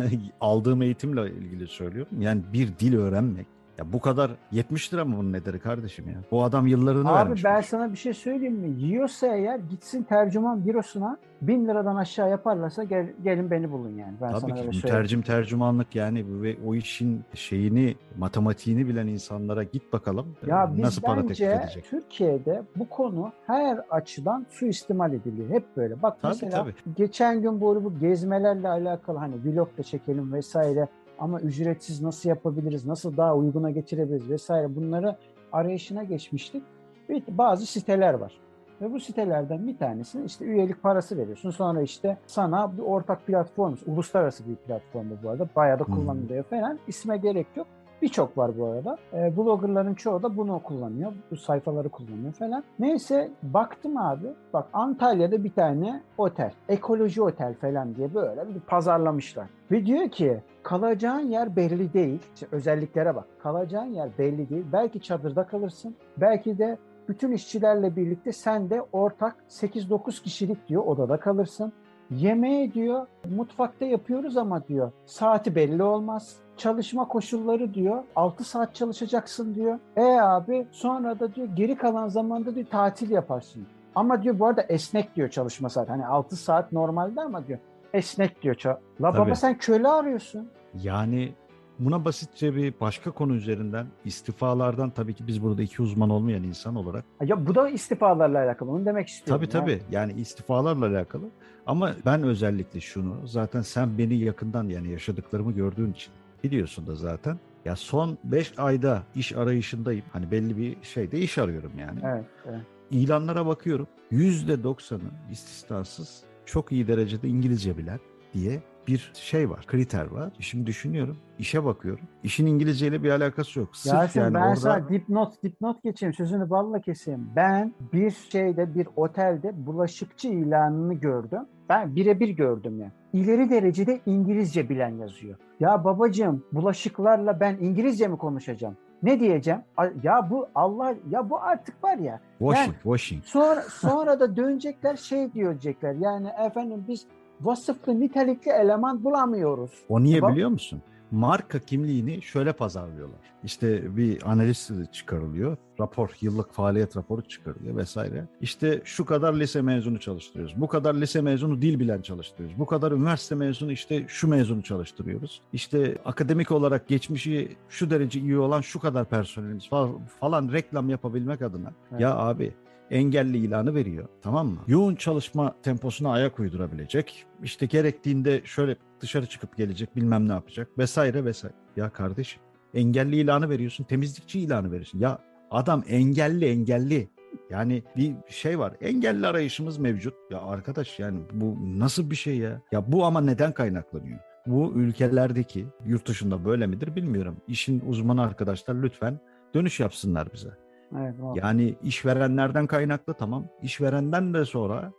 aldığım 0.41 0.82
eğitimle 0.82 1.32
ilgili 1.32 1.67
söylüyorum. 1.67 2.22
Yani 2.22 2.41
bir 2.53 2.67
dil 2.79 2.98
öğrenmek. 2.98 3.48
Ya 3.83 3.93
bu 3.93 3.99
kadar 3.99 4.31
70 4.51 4.93
lira 4.93 5.05
mı 5.05 5.17
bunun 5.17 5.33
nedeni 5.33 5.59
kardeşim 5.59 6.09
ya? 6.09 6.15
Bu 6.31 6.43
adam 6.43 6.67
yıllarını 6.67 7.09
Abi 7.09 7.15
vermiş. 7.15 7.43
ben 7.43 7.55
bu 7.55 7.59
işe. 7.59 7.69
sana 7.69 7.91
bir 7.91 7.97
şey 7.97 8.13
söyleyeyim 8.13 8.55
mi? 8.55 8.81
Yiyorsa 8.81 9.27
eğer 9.27 9.59
gitsin 9.59 10.03
tercüman 10.03 10.65
bürosuna 10.65 11.17
bin 11.41 11.67
liradan 11.67 11.95
aşağı 11.95 12.29
yaparlarsa 12.29 12.83
gel, 12.83 13.13
gelin 13.23 13.51
beni 13.51 13.71
bulun 13.71 13.89
yani. 13.89 14.13
Ben 14.21 14.31
Tabii 14.31 14.41
sana 14.41 14.53
ki 14.53 14.59
öyle 14.59 14.69
mütercim 14.69 15.21
tercümanlık 15.21 15.95
yani 15.95 16.25
ve 16.41 16.57
o 16.67 16.75
işin 16.75 17.23
şeyini 17.33 17.95
matematiğini 18.17 18.87
bilen 18.87 19.07
insanlara 19.07 19.63
git 19.63 19.93
bakalım 19.93 20.35
Ya 20.47 20.71
biz 20.75 20.83
nasıl 20.83 21.01
para 21.01 21.21
teklif 21.21 21.41
edecek. 21.41 21.85
Türkiye'de 21.89 22.63
bu 22.75 22.89
konu 22.89 23.31
her 23.47 23.77
açıdan 23.89 24.45
suistimal 24.49 25.13
ediliyor. 25.13 25.49
Hep 25.49 25.77
böyle. 25.77 26.01
Bak 26.01 26.17
Tabii, 26.21 26.31
mesela 26.33 26.63
tabii. 26.63 26.73
geçen 26.95 27.41
gün 27.41 27.61
bu, 27.61 27.83
bu 27.83 27.99
gezmelerle 27.99 28.67
alakalı 28.69 29.17
hani 29.17 29.35
vlog 29.45 29.77
da 29.77 29.83
çekelim 29.83 30.33
vesaire 30.33 30.87
ama 31.20 31.39
ücretsiz 31.39 32.01
nasıl 32.01 32.29
yapabiliriz, 32.29 32.86
nasıl 32.86 33.17
daha 33.17 33.36
uyguna 33.36 33.72
getirebiliriz 33.72 34.29
vesaire 34.29 34.75
bunları 34.75 35.15
arayışına 35.51 36.03
geçmiştik. 36.03 36.63
Bir, 37.10 37.24
bazı 37.27 37.65
siteler 37.65 38.13
var. 38.13 38.34
Ve 38.82 38.93
bu 38.93 39.00
sitelerden 39.00 39.67
bir 39.67 39.77
tanesinin 39.77 40.25
işte 40.25 40.46
üyelik 40.46 40.84
parası 40.84 41.17
veriyorsun. 41.17 41.50
Sonra 41.50 41.82
işte 41.82 42.17
sana 42.27 42.77
bir 42.77 42.82
ortak 42.82 43.27
platform, 43.27 43.75
uluslararası 43.88 44.48
bir 44.48 44.55
platform 44.55 45.05
bu 45.24 45.29
arada. 45.29 45.50
Bayağı 45.55 45.79
da 45.79 45.84
kullanılıyor 45.84 46.43
falan. 46.43 46.79
İsme 46.88 47.17
gerek 47.17 47.48
yok. 47.55 47.67
Birçok 48.03 48.38
var 48.38 48.51
bu 48.57 48.65
arada. 48.65 48.98
E, 49.13 49.38
bloggerların 49.38 49.93
çoğu 49.93 50.24
da 50.24 50.38
bunu 50.38 50.60
kullanıyor. 50.63 51.12
Bu 51.31 51.38
sayfaları 51.38 51.89
kullanıyor 51.89 52.33
falan. 52.33 52.63
Neyse 52.79 53.31
baktım 53.43 53.98
abi. 53.98 54.27
Bak 54.53 54.67
Antalya'da 54.74 55.43
bir 55.43 55.51
tane 55.51 56.01
otel. 56.17 56.51
Ekoloji 56.69 57.22
otel 57.22 57.53
falan 57.53 57.95
diye 57.95 58.13
böyle 58.13 58.55
bir 58.55 58.60
pazarlamışlar. 58.60 59.48
Ve 59.72 59.86
diyor 59.86 60.10
ki 60.10 60.41
kalacağın 60.63 61.19
yer 61.19 61.55
belli 61.55 61.93
değil. 61.93 62.19
İşte 62.33 62.48
özelliklere 62.51 63.15
bak. 63.15 63.25
Kalacağın 63.43 63.93
yer 63.93 64.10
belli 64.17 64.50
değil. 64.50 64.65
Belki 64.74 65.01
çadırda 65.01 65.43
kalırsın. 65.43 65.95
Belki 66.17 66.57
de 66.57 66.77
bütün 67.07 67.31
işçilerle 67.31 67.95
birlikte 67.95 68.31
sen 68.31 68.69
de 68.69 68.81
ortak 68.91 69.36
8-9 69.50 70.24
kişilik 70.24 70.67
diyor 70.67 70.86
odada 70.86 71.17
kalırsın. 71.17 71.74
Yemeği 72.12 72.74
diyor 72.74 73.07
mutfakta 73.36 73.86
yapıyoruz 73.86 74.38
ama 74.38 74.67
diyor 74.67 74.91
saati 75.05 75.55
belli 75.55 75.83
olmaz. 75.83 76.42
Çalışma 76.57 77.07
koşulları 77.07 77.74
diyor 77.74 78.03
6 78.15 78.43
saat 78.43 78.75
çalışacaksın 78.75 79.55
diyor. 79.55 79.79
E 79.95 80.03
abi 80.03 80.67
sonra 80.72 81.19
da 81.19 81.36
diyor 81.36 81.48
geri 81.55 81.75
kalan 81.77 82.07
zamanda 82.07 82.55
diyor 82.55 82.65
tatil 82.72 83.10
yaparsın. 83.10 83.65
Ama 83.95 84.24
diyor 84.24 84.39
bu 84.39 84.45
arada 84.45 84.62
esnek 84.62 85.15
diyor 85.15 85.29
çalışma 85.29 85.69
saat. 85.69 85.89
Hani 85.89 86.05
6 86.05 86.36
saat 86.36 86.72
normalde 86.72 87.22
ama 87.22 87.48
diyor 87.48 87.60
esnek 87.93 88.41
diyor. 88.41 88.55
La 89.01 89.13
baba 89.13 89.25
Tabii. 89.25 89.36
sen 89.36 89.57
köle 89.57 89.88
arıyorsun. 89.88 90.48
Yani 90.83 91.33
buna 91.79 92.05
basitçe 92.05 92.55
bir 92.55 92.74
başka 92.81 93.12
konu 93.12 93.33
üzerinden 93.33 93.88
istifalardan 94.05 94.89
tabii 94.89 95.13
ki 95.13 95.27
biz 95.27 95.43
burada 95.43 95.62
iki 95.62 95.81
uzman 95.81 96.10
olmayan 96.10 96.43
insan 96.43 96.75
olarak 96.75 97.05
Ya 97.25 97.48
bu 97.48 97.55
da 97.55 97.69
istifalarla 97.69 98.43
alakalı. 98.43 98.72
Onu 98.72 98.86
demek 98.86 99.07
istiyorum. 99.07 99.45
Tabii 99.45 99.51
tabii. 99.51 99.81
Yani 99.91 100.13
istifalarla 100.13 100.88
alakalı. 100.88 101.24
Ama 101.65 101.91
ben 102.05 102.24
özellikle 102.24 102.79
şunu 102.79 103.27
zaten 103.27 103.62
sen 103.62 103.98
beni 103.98 104.15
yakından 104.15 104.69
yani 104.69 104.89
yaşadıklarımı 104.91 105.51
gördüğün 105.51 105.91
için 105.91 106.13
biliyorsun 106.43 106.88
da 106.88 106.95
zaten. 106.95 107.39
Ya 107.65 107.75
son 107.75 108.17
5 108.23 108.53
ayda 108.57 109.03
iş 109.15 109.35
arayışındayım. 109.35 110.05
Hani 110.13 110.31
belli 110.31 110.57
bir 110.57 110.77
şeyde 110.81 111.19
iş 111.19 111.38
arıyorum 111.38 111.71
yani. 111.79 112.00
Evet, 112.03 112.25
evet. 112.45 112.62
İlanlara 112.91 113.45
bakıyorum. 113.45 113.88
%90'ı 114.12 115.00
istisnasız 115.31 116.23
çok 116.45 116.71
iyi 116.71 116.88
derecede 116.88 117.27
İngilizce 117.27 117.77
bilen 117.77 118.00
diye 118.33 118.63
bir 118.88 119.12
şey 119.13 119.50
var, 119.50 119.65
kriter 119.67 120.05
var. 120.05 120.33
Şimdi 120.39 120.65
düşünüyorum, 120.65 121.17
işe 121.39 121.65
bakıyorum. 121.65 122.05
İşin 122.23 122.45
İngilizce 122.45 122.88
ile 122.88 123.03
bir 123.03 123.09
alakası 123.09 123.59
yok. 123.59 123.75
Sırf 123.75 123.93
Yasin 123.93 124.19
yani 124.19 124.33
ben 124.33 124.41
orada 124.41 124.55
sana 124.55 124.89
dipnot 124.89 125.43
dipnot 125.43 125.83
geçeyim 125.83 126.13
sözünü 126.13 126.50
balla 126.50 126.81
keseyim. 126.81 127.29
Ben 127.35 127.73
bir 127.93 128.12
şeyde 128.12 128.75
bir 128.75 128.88
otelde 128.95 129.65
bulaşıkçı 129.65 130.27
ilanını 130.27 130.93
gördüm. 130.93 131.41
Ben 131.69 131.95
birebir 131.95 132.29
gördüm 132.29 132.79
ya. 132.79 132.91
İleri 133.13 133.50
derecede 133.50 134.00
İngilizce 134.05 134.70
bilen 134.70 134.89
yazıyor. 134.89 135.38
Ya 135.60 135.84
babacığım 135.84 136.43
bulaşıklarla 136.51 137.39
ben 137.39 137.58
İngilizce 137.62 138.08
mi 138.08 138.17
konuşacağım? 138.17 138.77
Ne 139.03 139.20
diyeceğim? 139.20 139.60
Ya 140.03 140.27
bu 140.29 140.48
Allah 140.55 140.96
ya 141.10 141.29
bu 141.29 141.39
artık 141.41 141.84
var 141.84 141.98
ya. 141.98 142.20
washing, 142.39 142.75
washing. 142.84 143.24
Sonra 143.24 143.62
sonra 143.70 144.20
da 144.20 144.36
dönecekler 144.36 144.96
şey 144.96 145.34
diyecekler. 145.34 145.93
Yani 145.93 146.27
efendim 146.46 146.86
biz 146.88 147.05
vasıflı 147.41 148.00
nitelikli 148.00 148.51
eleman 148.51 149.03
bulamıyoruz. 149.03 149.72
O 149.89 150.03
niye 150.03 150.20
Tamam. 150.20 150.36
biliyor 150.36 150.50
musun? 150.50 150.82
Marka 151.13 151.60
kimliğini 151.60 152.22
şöyle 152.22 152.53
pazarlıyorlar. 152.53 153.20
İşte 153.43 153.98
bir 153.98 154.32
analiz 154.32 154.72
çıkarılıyor. 154.91 155.58
Rapor, 155.79 156.10
yıllık 156.22 156.53
faaliyet 156.53 156.98
raporu 156.98 157.22
çıkarılıyor 157.22 157.75
vesaire. 157.75 158.27
İşte 158.41 158.82
şu 158.86 159.05
kadar 159.05 159.34
lise 159.34 159.62
mezunu 159.62 160.00
çalıştırıyoruz. 160.00 160.62
Bu 160.62 160.67
kadar 160.67 160.96
lise 160.96 161.22
mezunu 161.22 161.62
dil 161.62 161.79
bilen 161.79 162.01
çalıştırıyoruz. 162.01 162.60
Bu 162.60 162.65
kadar 162.65 162.91
üniversite 162.91 163.36
mezunu 163.36 163.72
işte 163.72 164.05
şu 164.08 164.27
mezunu 164.27 164.63
çalıştırıyoruz. 164.63 165.41
İşte 165.53 165.98
akademik 166.05 166.51
olarak 166.51 166.88
geçmişi 166.88 167.58
şu 167.70 167.89
derece 167.89 168.20
iyi 168.20 168.38
olan 168.38 168.62
şu 168.62 168.79
kadar 168.79 169.05
personelimiz 169.05 169.70
falan, 169.70 170.05
falan 170.20 170.51
reklam 170.51 170.89
yapabilmek 170.89 171.41
adına. 171.41 171.74
Evet. 171.91 172.01
Ya 172.01 172.15
abi 172.15 172.53
engelli 172.91 173.37
ilanı 173.37 173.75
veriyor. 173.75 174.07
Tamam 174.21 174.47
mı? 174.47 174.59
Yoğun 174.67 174.95
çalışma 174.95 175.55
temposuna 175.63 176.11
ayak 176.11 176.39
uydurabilecek. 176.39 177.25
İşte 177.43 177.65
gerektiğinde 177.65 178.41
şöyle 178.45 178.75
dışarı 178.99 179.25
çıkıp 179.25 179.57
gelecek 179.57 179.95
bilmem 179.95 180.27
ne 180.27 180.31
yapacak 180.31 180.77
vesaire 180.77 181.25
vesaire. 181.25 181.55
Ya 181.75 181.89
kardeşim 181.89 182.41
engelli 182.73 183.15
ilanı 183.15 183.49
veriyorsun 183.49 183.83
temizlikçi 183.83 184.39
ilanı 184.39 184.71
veriyorsun. 184.71 184.99
Ya 184.99 185.19
adam 185.51 185.83
engelli 185.87 186.45
engelli. 186.45 187.09
Yani 187.49 187.83
bir 187.97 188.13
şey 188.27 188.59
var. 188.59 188.73
Engelli 188.81 189.27
arayışımız 189.27 189.77
mevcut. 189.77 190.13
Ya 190.31 190.41
arkadaş 190.41 190.99
yani 190.99 191.19
bu 191.33 191.57
nasıl 191.79 192.09
bir 192.09 192.15
şey 192.15 192.37
ya? 192.37 192.61
Ya 192.71 192.91
bu 192.91 193.05
ama 193.05 193.21
neden 193.21 193.51
kaynaklanıyor? 193.51 194.19
Bu 194.47 194.73
ülkelerdeki 194.75 195.65
yurt 195.85 196.07
dışında 196.07 196.45
böyle 196.45 196.67
midir 196.67 196.95
bilmiyorum. 196.95 197.37
İşin 197.47 197.83
uzmanı 197.87 198.21
arkadaşlar 198.21 198.75
lütfen 198.75 199.19
dönüş 199.53 199.79
yapsınlar 199.79 200.33
bize. 200.33 200.62
Evet, 201.00 201.15
o. 201.23 201.33
Yani 201.35 201.75
işverenlerden 201.83 202.67
kaynaklı 202.67 203.13
tamam. 203.13 203.45
İşverenden 203.62 204.33
de 204.33 204.45
sonra 204.45 204.91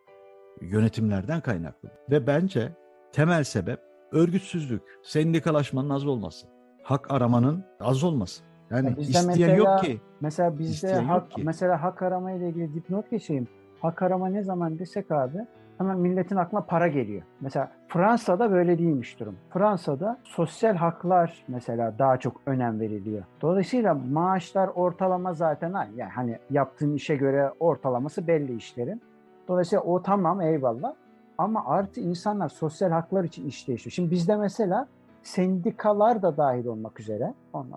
yönetimlerden 0.60 1.40
kaynaklı. 1.40 1.88
Ve 2.10 2.26
bence 2.26 2.72
temel 3.12 3.44
sebep 3.44 3.80
örgütsüzlük, 4.12 4.82
sendikalaşmanın 5.02 5.90
az 5.90 6.06
olması, 6.06 6.46
hak 6.82 7.10
aramanın 7.10 7.64
az 7.80 8.04
olması. 8.04 8.44
Yani 8.70 8.86
Ya 8.86 8.96
isteyen 8.96 9.26
mesela- 9.26 9.56
yok 9.56 9.80
ki. 9.84 10.00
Mesela 10.20 10.58
bizde 10.58 10.94
hak, 10.94 11.26
mesela 11.44 11.82
hak 11.82 12.02
arama 12.02 12.32
ile 12.32 12.48
ilgili 12.48 12.74
dipnot 12.74 13.10
geçeyim. 13.10 13.48
Hak 13.80 14.02
arama 14.02 14.28
ne 14.28 14.42
zaman 14.42 14.78
desek 14.78 15.10
abi 15.10 15.38
hemen 15.78 15.98
milletin 15.98 16.36
aklına 16.36 16.60
para 16.60 16.88
geliyor. 16.88 17.22
Mesela 17.40 17.70
Fransa'da 17.88 18.50
böyle 18.50 18.78
değilmiş 18.78 19.20
durum. 19.20 19.36
Fransa'da 19.50 20.18
sosyal 20.24 20.74
haklar 20.74 21.44
mesela 21.48 21.98
daha 21.98 22.16
çok 22.16 22.40
önem 22.46 22.80
veriliyor. 22.80 23.24
Dolayısıyla 23.40 23.94
maaşlar 23.94 24.68
ortalama 24.68 25.32
zaten 25.32 25.72
aynı. 25.72 25.96
Yani 25.96 26.10
hani 26.10 26.38
yaptığın 26.50 26.94
işe 26.94 27.16
göre 27.16 27.52
ortalaması 27.60 28.26
belli 28.26 28.56
işlerin. 28.56 29.02
Dolayısıyla 29.48 29.82
o 29.84 30.02
tamam 30.02 30.40
eyvallah. 30.40 30.94
Ama 31.38 31.64
artı 31.66 32.00
insanlar 32.00 32.48
sosyal 32.48 32.90
haklar 32.90 33.24
için 33.24 33.48
iş 33.48 33.68
değişiyor. 33.68 33.92
Şimdi 33.92 34.10
bizde 34.10 34.36
mesela 34.36 34.86
sendikalar 35.24 36.22
da 36.22 36.36
dahil 36.36 36.66
olmak 36.66 37.00
üzere. 37.00 37.34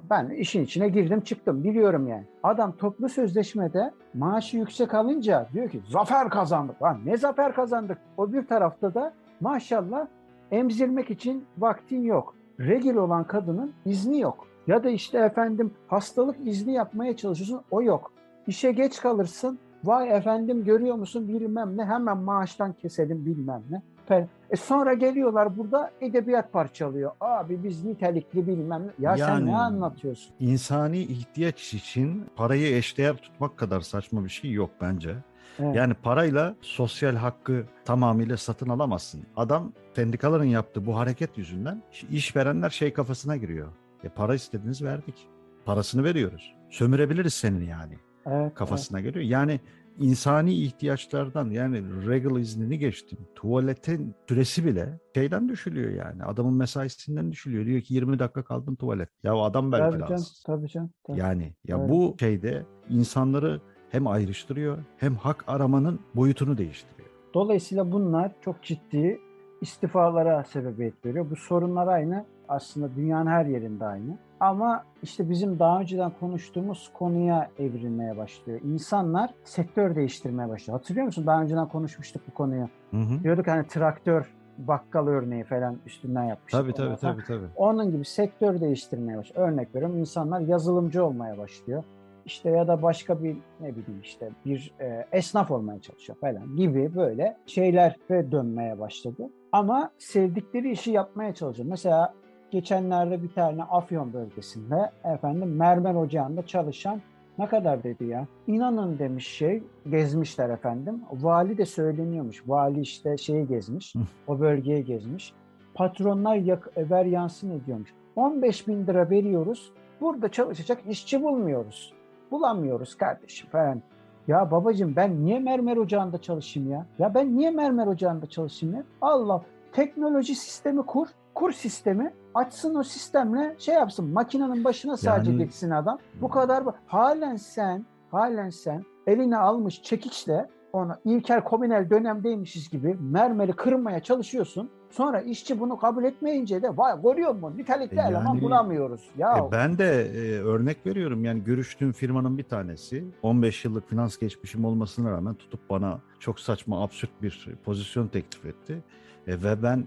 Ben 0.09 0.29
işin 0.29 0.63
içine 0.63 0.89
girdim 0.89 1.21
çıktım 1.21 1.63
biliyorum 1.63 2.07
yani. 2.07 2.23
Adam 2.43 2.71
toplu 2.71 3.09
sözleşmede 3.09 3.91
maaşı 4.13 4.57
yüksek 4.57 4.93
alınca 4.93 5.47
diyor 5.53 5.69
ki 5.69 5.81
zafer 5.89 6.29
kazandık. 6.29 6.83
Lan 6.83 6.99
ne 7.05 7.17
zafer 7.17 7.55
kazandık? 7.55 7.97
O 8.17 8.33
bir 8.33 8.47
tarafta 8.47 8.93
da 8.93 9.13
maşallah 9.39 10.07
emzirmek 10.51 11.09
için 11.09 11.45
vaktin 11.57 12.01
yok. 12.01 12.35
Regil 12.59 12.95
olan 12.95 13.23
kadının 13.23 13.73
izni 13.85 14.19
yok. 14.19 14.47
Ya 14.67 14.83
da 14.83 14.89
işte 14.89 15.17
efendim 15.17 15.73
hastalık 15.87 16.47
izni 16.47 16.73
yapmaya 16.73 17.17
çalışıyorsun 17.17 17.65
o 17.71 17.81
yok. 17.81 18.11
İşe 18.47 18.71
geç 18.71 19.01
kalırsın. 19.01 19.59
Vay 19.83 20.17
efendim 20.17 20.63
görüyor 20.63 20.95
musun 20.95 21.27
bilmem 21.27 21.77
ne 21.77 21.85
hemen 21.85 22.17
maaştan 22.17 22.73
keselim 22.73 23.25
bilmem 23.25 23.63
ne. 23.69 23.81
Fe- 24.09 24.27
E 24.49 24.55
sonra 24.55 24.93
geliyorlar 24.93 25.57
burada 25.57 25.91
edebiyat 26.01 26.53
parçalıyor. 26.53 27.11
Abi 27.21 27.63
biz 27.63 27.83
nitelikli 27.85 28.47
bilmem 28.47 28.83
ne. 28.87 29.05
Ya 29.05 29.17
sen 29.17 29.27
Yani- 29.29 29.45
ne 29.51 29.57
anlatıyorsun? 29.57 30.33
İnsani 30.39 30.99
ihtiyaç 30.99 31.73
için 31.73 32.25
parayı 32.35 32.75
eşdeğer 32.77 33.17
tutmak 33.17 33.57
kadar 33.57 33.81
saçma 33.81 34.23
bir 34.23 34.29
şey 34.29 34.51
yok 34.51 34.69
bence. 34.81 35.15
Evet. 35.59 35.75
Yani 35.75 35.93
parayla 35.93 36.55
sosyal 36.61 37.15
hakkı 37.15 37.63
tamamıyla 37.85 38.37
satın 38.37 38.69
alamazsın. 38.69 39.23
Adam 39.35 39.71
sendikaların 39.95 40.45
yaptığı 40.45 40.85
bu 40.85 40.97
hareket 40.97 41.37
yüzünden 41.37 41.81
işverenler 42.11 42.69
şey 42.69 42.93
kafasına 42.93 43.37
giriyor. 43.37 43.67
E 44.03 44.09
para 44.09 44.35
istediniz 44.35 44.81
verdik. 44.83 45.27
Parasını 45.65 46.03
veriyoruz. 46.03 46.55
Sömürebiliriz 46.69 47.33
senin 47.33 47.65
yani 47.65 47.93
evet, 48.25 48.53
kafasına 48.55 48.99
geliyor. 48.99 49.25
Yani 49.25 49.59
insani 49.99 50.53
ihtiyaçlardan 50.53 51.49
yani 51.49 51.83
regal 52.07 52.39
iznini 52.39 52.79
geçtim. 52.79 53.17
Tuvaletin 53.35 54.15
süresi 54.29 54.65
bile 54.65 54.99
şeyden 55.15 55.49
düşülüyor 55.49 55.91
yani. 55.91 56.23
Adamın 56.23 56.53
mesaisinden 56.53 57.31
düşülüyor. 57.31 57.65
Diyor 57.65 57.81
ki 57.81 57.93
20 57.93 58.19
dakika 58.19 58.43
kaldım 58.43 58.75
tuvalet. 58.75 59.09
Ya 59.23 59.35
o 59.35 59.41
adam 59.41 59.71
belki 59.71 59.83
Tabii 59.83 59.99
canım, 59.99 60.09
rahatsız. 60.09 60.43
tabii 60.47 60.67
canım. 60.67 60.89
tabii. 61.07 61.19
Yani 61.19 61.53
ya 61.67 61.77
Evet. 61.79 61.89
bu 61.89 62.15
şeyde 62.19 62.65
insanları 62.89 63.61
hem 63.89 64.07
ayrıştırıyor 64.07 64.77
hem 64.97 65.15
hak 65.15 65.43
aramanın 65.47 65.99
boyutunu 66.15 66.57
değiştiriyor. 66.57 67.09
Dolayısıyla 67.33 67.91
bunlar 67.91 68.31
çok 68.41 68.63
ciddi 68.63 69.19
istifalara 69.61 70.43
sebebiyet 70.43 71.05
veriyor. 71.05 71.29
Bu 71.31 71.35
sorunlar 71.35 71.87
aynı. 71.87 72.25
Aslında 72.47 72.95
dünyanın 72.95 73.29
her 73.29 73.45
yerinde 73.45 73.85
aynı. 73.85 74.17
Ama 74.39 74.83
işte 75.03 75.29
bizim 75.29 75.59
daha 75.59 75.79
önceden 75.79 76.11
konuştuğumuz 76.19 76.91
konuya 76.93 77.49
evrilmeye 77.59 78.17
başlıyor. 78.17 78.59
İnsanlar 78.63 79.33
sektör 79.43 79.95
değiştirmeye 79.95 80.49
başlıyor. 80.49 80.79
Hatırlıyor 80.79 81.05
musun? 81.05 81.27
Daha 81.27 81.41
önceden 81.41 81.67
konuşmuştuk 81.67 82.21
bu 82.27 82.33
konuyu. 82.33 82.69
Hı 82.91 82.97
hı. 82.97 83.23
Diyorduk 83.23 83.47
hani 83.47 83.67
traktör, 83.67 84.33
bakkal 84.57 85.07
örneği 85.07 85.43
falan 85.43 85.77
üstünden 85.85 86.23
yapmıştık. 86.23 86.61
Tabii 86.61 86.73
tabii 86.73 86.95
tabii 86.95 87.23
tabii. 87.27 87.45
Onun 87.55 87.91
gibi 87.91 88.05
sektör 88.05 88.61
değiştirmeye 88.61 89.17
başlıyor. 89.17 89.47
Örnek 89.49 89.75
veriyorum 89.75 89.97
insanlar 89.97 90.39
yazılımcı 90.39 91.05
olmaya 91.05 91.37
başlıyor. 91.37 91.83
İşte 92.25 92.49
ya 92.49 92.67
da 92.67 92.81
başka 92.81 93.23
bir 93.23 93.37
ne 93.59 93.75
bileyim 93.75 94.01
işte 94.01 94.29
bir 94.45 94.73
e, 94.79 95.05
esnaf 95.11 95.51
olmaya 95.51 95.81
çalışıyor 95.81 96.17
falan 96.21 96.55
gibi 96.55 96.95
böyle 96.95 97.37
şeylere 97.45 98.31
dönmeye 98.31 98.79
başladı. 98.79 99.29
Ama 99.51 99.91
sevdikleri 99.97 100.71
işi 100.71 100.91
yapmaya 100.91 101.33
çalışıyor. 101.33 101.69
Mesela 101.69 102.13
geçenlerde 102.51 103.23
bir 103.23 103.33
tane 103.33 103.63
Afyon 103.63 104.13
bölgesinde 104.13 104.91
efendim 105.03 105.55
mermer 105.55 105.95
ocağında 105.95 106.45
çalışan 106.45 107.01
ne 107.37 107.47
kadar 107.47 107.83
dedi 107.83 108.05
ya? 108.05 108.27
İnanın 108.47 108.99
demiş 108.99 109.27
şey 109.27 109.63
gezmişler 109.89 110.49
efendim. 110.49 111.01
Vali 111.11 111.57
de 111.57 111.65
söyleniyormuş. 111.65 112.43
Vali 112.47 112.81
işte 112.81 113.17
şeyi 113.17 113.47
gezmiş. 113.47 113.93
O 114.27 114.39
bölgeye 114.39 114.81
gezmiş. 114.81 115.33
Patronlar 115.73 116.35
yak, 116.35 116.69
ver 116.77 117.05
yansın 117.05 117.51
ediyormuş. 117.51 117.93
15 118.15 118.67
bin 118.67 118.87
lira 118.87 119.09
veriyoruz. 119.09 119.71
Burada 120.01 120.29
çalışacak 120.29 120.81
işçi 120.89 121.23
bulmuyoruz. 121.23 121.93
Bulamıyoruz 122.31 122.95
kardeşim 122.95 123.49
falan. 123.49 123.81
Ya 124.27 124.51
babacığım 124.51 124.95
ben 124.95 125.25
niye 125.25 125.39
mermer 125.39 125.77
ocağında 125.77 126.17
çalışayım 126.17 126.71
ya? 126.71 126.85
Ya 126.99 127.13
ben 127.13 127.37
niye 127.37 127.51
mermer 127.51 127.87
ocağında 127.87 128.25
çalışayım 128.25 128.75
ya? 128.75 128.83
Allah 129.01 129.43
teknoloji 129.71 130.35
sistemi 130.35 130.85
kur. 130.85 131.07
Kur 131.37 131.51
sistemi. 131.51 132.13
Açsın 132.35 132.75
o 132.75 132.83
sistemle 132.83 133.55
şey 133.59 133.75
yapsın. 133.75 134.09
Makinenin 134.13 134.63
başına 134.63 134.97
sadece 134.97 135.31
Yani- 135.31 135.43
geçsin 135.43 135.69
adam. 135.69 135.99
Bu 136.21 136.29
kadar. 136.29 136.65
bu- 136.65 136.73
Halen 136.87 137.35
sen, 137.35 137.85
halen 138.11 138.49
sen 138.49 138.83
eline 139.07 139.37
almış 139.37 139.81
çekiçle 139.83 140.49
ona 140.73 140.99
İlker 141.05 141.43
Komünel 141.43 141.89
dönemdeymişiz 141.89 142.69
gibi 142.69 142.97
mermeri 143.01 143.53
kırmaya 143.53 143.99
çalışıyorsun. 143.99 144.69
Sonra 144.89 145.21
işçi 145.21 145.59
bunu 145.59 145.77
kabul 145.77 146.03
etmeyince 146.03 146.61
de 146.61 146.77
vay 146.77 147.01
görüyor 147.01 147.35
musun? 147.35 147.57
Nitelikli 147.57 147.97
E 147.99 148.01
eleman 148.01 148.25
yani- 148.33 148.41
bulamıyoruz. 148.41 149.09
Ya 149.17 149.37
E 149.37 149.51
ben 149.51 149.77
de 149.77 150.05
e, 150.05 150.39
örnek 150.41 150.85
veriyorum 150.85 151.25
yani 151.25 151.43
görüştüğüm 151.43 151.91
firmanın 151.91 152.37
bir 152.37 152.43
tanesi 152.43 153.05
15 153.21 153.65
yıllık 153.65 153.89
finans 153.89 154.17
geçmişim 154.17 154.65
olmasına 154.65 155.11
rağmen 155.11 155.35
tutup 155.35 155.69
bana 155.69 155.99
çok 156.19 156.39
saçma 156.39 156.83
absürt 156.83 157.21
bir 157.21 157.47
pozisyon 157.65 158.07
teklif 158.07 158.45
etti. 158.45 158.83
E, 159.27 159.43
ve 159.43 159.63
ben 159.63 159.83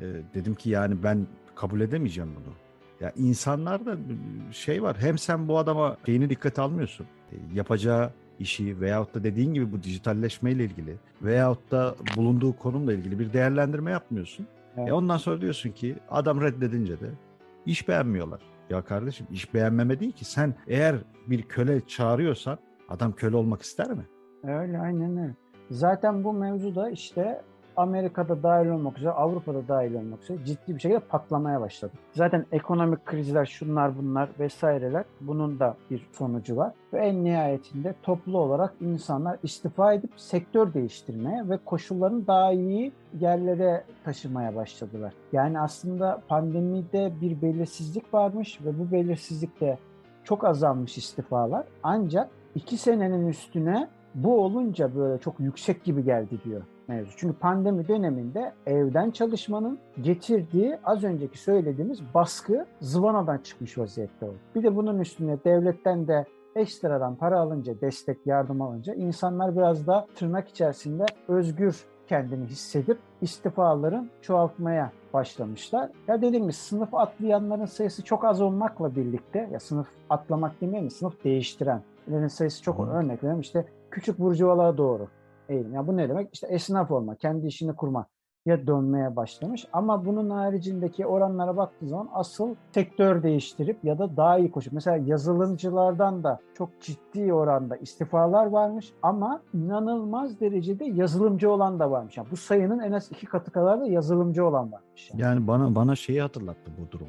e, 0.00 0.04
dedim 0.34 0.54
ki 0.54 0.70
yani 0.70 1.02
ben 1.02 1.26
kabul 1.54 1.80
edemeyeceğim 1.80 2.30
bunu. 2.36 2.54
Ya 3.00 3.12
insanlarda 3.16 3.96
şey 4.50 4.82
var 4.82 4.96
hem 5.00 5.18
sen 5.18 5.48
bu 5.48 5.58
adama 5.58 5.96
şeyini 6.06 6.30
dikkate 6.30 6.62
almıyorsun. 6.62 7.06
E, 7.32 7.36
yapacağı 7.54 8.10
işi 8.38 8.80
veyahut 8.80 9.14
da 9.14 9.24
dediğin 9.24 9.54
gibi 9.54 9.72
bu 9.72 9.82
dijitalleşmeyle 9.82 10.64
ilgili 10.64 10.96
veyahut 11.22 11.70
da 11.70 11.94
bulunduğu 12.16 12.56
konumla 12.56 12.92
ilgili 12.92 13.18
bir 13.18 13.32
değerlendirme 13.32 13.90
yapmıyorsun. 13.90 14.46
Evet. 14.76 14.88
E 14.88 14.92
ondan 14.92 15.16
sonra 15.16 15.40
diyorsun 15.40 15.70
ki 15.70 15.96
adam 16.10 16.40
reddedince 16.40 17.00
de 17.00 17.10
iş 17.66 17.88
beğenmiyorlar. 17.88 18.40
Ya 18.70 18.82
kardeşim 18.82 19.26
iş 19.30 19.54
beğenmeme 19.54 20.00
değil 20.00 20.12
ki 20.12 20.24
sen 20.24 20.54
eğer 20.66 20.96
bir 21.26 21.42
köle 21.42 21.80
çağırıyorsan 21.86 22.58
adam 22.88 23.12
köle 23.12 23.36
olmak 23.36 23.62
ister 23.62 23.90
mi? 23.90 24.06
Öyle 24.44 24.78
aynen 24.78 25.16
öyle. 25.16 25.34
Zaten 25.70 26.24
bu 26.24 26.32
mevzu 26.32 26.74
da 26.74 26.90
işte 26.90 27.42
Amerika'da 27.76 28.42
dahil 28.42 28.68
olmak 28.68 28.98
üzere, 28.98 29.10
Avrupa'da 29.10 29.68
dahil 29.68 29.94
olmak 29.94 30.22
üzere 30.22 30.38
ciddi 30.44 30.74
bir 30.74 30.80
şekilde 30.80 31.00
patlamaya 31.00 31.60
başladı. 31.60 31.92
Zaten 32.12 32.46
ekonomik 32.52 33.06
krizler, 33.06 33.46
şunlar 33.46 33.98
bunlar 33.98 34.28
vesaireler 34.38 35.04
bunun 35.20 35.58
da 35.60 35.76
bir 35.90 36.06
sonucu 36.12 36.56
var. 36.56 36.72
Ve 36.92 36.98
en 36.98 37.24
nihayetinde 37.24 37.94
toplu 38.02 38.38
olarak 38.38 38.74
insanlar 38.80 39.38
istifa 39.42 39.92
edip 39.92 40.10
sektör 40.16 40.74
değiştirmeye 40.74 41.48
ve 41.48 41.56
koşullarını 41.56 42.26
daha 42.26 42.52
iyi 42.52 42.92
yerlere 43.20 43.84
taşımaya 44.04 44.56
başladılar. 44.56 45.12
Yani 45.32 45.60
aslında 45.60 46.22
pandemide 46.28 47.12
bir 47.20 47.42
belirsizlik 47.42 48.14
varmış 48.14 48.58
ve 48.64 48.78
bu 48.78 48.92
belirsizlikte 48.92 49.78
çok 50.24 50.44
azalmış 50.44 50.98
istifalar. 50.98 51.64
Ancak 51.82 52.30
iki 52.54 52.76
senenin 52.76 53.28
üstüne 53.28 53.88
bu 54.14 54.44
olunca 54.44 54.96
böyle 54.96 55.20
çok 55.20 55.40
yüksek 55.40 55.84
gibi 55.84 56.04
geldi 56.04 56.38
diyor 56.44 56.62
mevzu. 56.88 57.12
Çünkü 57.16 57.38
pandemi 57.38 57.88
döneminde 57.88 58.52
evden 58.66 59.10
çalışmanın 59.10 59.78
getirdiği 60.02 60.78
az 60.84 61.04
önceki 61.04 61.38
söylediğimiz 61.38 62.00
baskı 62.14 62.66
zıvanadan 62.80 63.38
çıkmış 63.38 63.78
vaziyette 63.78 64.26
oldu. 64.26 64.38
Bir 64.54 64.62
de 64.62 64.76
bunun 64.76 64.98
üstüne 64.98 65.38
devletten 65.44 66.08
de 66.08 66.26
ekstradan 66.56 67.14
para 67.14 67.40
alınca, 67.40 67.80
destek, 67.80 68.26
yardım 68.26 68.62
alınca 68.62 68.94
insanlar 68.94 69.56
biraz 69.56 69.86
da 69.86 70.06
tırnak 70.14 70.48
içerisinde 70.48 71.06
özgür 71.28 71.84
kendini 72.08 72.46
hissedip 72.46 72.98
istifaların 73.20 74.10
çoğaltmaya 74.22 74.92
başlamışlar. 75.12 75.90
Ya 76.08 76.22
dediğim 76.22 76.44
gibi 76.44 76.52
sınıf 76.52 76.94
atlayanların 76.94 77.66
sayısı 77.66 78.04
çok 78.04 78.24
az 78.24 78.40
olmakla 78.40 78.96
birlikte 78.96 79.48
ya 79.52 79.60
sınıf 79.60 79.88
atlamak 80.10 80.60
demeyeyim 80.60 80.84
mi 80.84 80.90
sınıf 80.90 81.24
değiştirenlerin 81.24 82.28
sayısı 82.28 82.62
çok 82.62 82.78
Hı. 82.78 82.82
örnek 82.82 83.18
veriyorum 83.18 83.40
işte 83.40 83.64
küçük 83.90 84.18
burjuvalara 84.18 84.76
doğru 84.76 85.08
eğilim. 85.52 85.74
Ya 85.74 85.86
bu 85.86 85.96
ne 85.96 86.08
demek? 86.08 86.34
İşte 86.34 86.46
esnaf 86.46 86.90
olma, 86.90 87.14
kendi 87.16 87.46
işini 87.46 87.76
kurma 87.76 88.06
ya 88.46 88.66
dönmeye 88.66 89.16
başlamış. 89.16 89.66
Ama 89.72 90.04
bunun 90.04 90.30
haricindeki 90.30 91.06
oranlara 91.06 91.56
baktığı 91.56 91.86
zaman 91.86 92.08
asıl 92.12 92.54
sektör 92.74 93.22
değiştirip 93.22 93.84
ya 93.84 93.98
da 93.98 94.16
daha 94.16 94.38
iyi 94.38 94.50
koşup. 94.50 94.72
Mesela 94.72 94.96
yazılımcılardan 94.96 96.24
da 96.24 96.40
çok 96.58 96.80
ciddi 96.80 97.34
oranda 97.34 97.76
istifalar 97.76 98.46
varmış 98.46 98.92
ama 99.02 99.42
inanılmaz 99.54 100.40
derecede 100.40 100.84
yazılımcı 100.84 101.50
olan 101.50 101.80
da 101.80 101.90
varmış. 101.90 102.16
Yani 102.16 102.28
bu 102.30 102.36
sayının 102.36 102.78
en 102.78 102.92
az 102.92 103.10
iki 103.12 103.26
katı 103.26 103.50
kadar 103.50 103.80
da 103.80 103.86
yazılımcı 103.86 104.46
olan 104.46 104.72
varmış. 104.72 105.10
Yani. 105.10 105.22
Yani 105.22 105.46
bana 105.46 105.74
bana 105.74 105.96
şeyi 105.96 106.22
hatırlattı 106.22 106.70
bu 106.78 106.92
durum. 106.92 107.08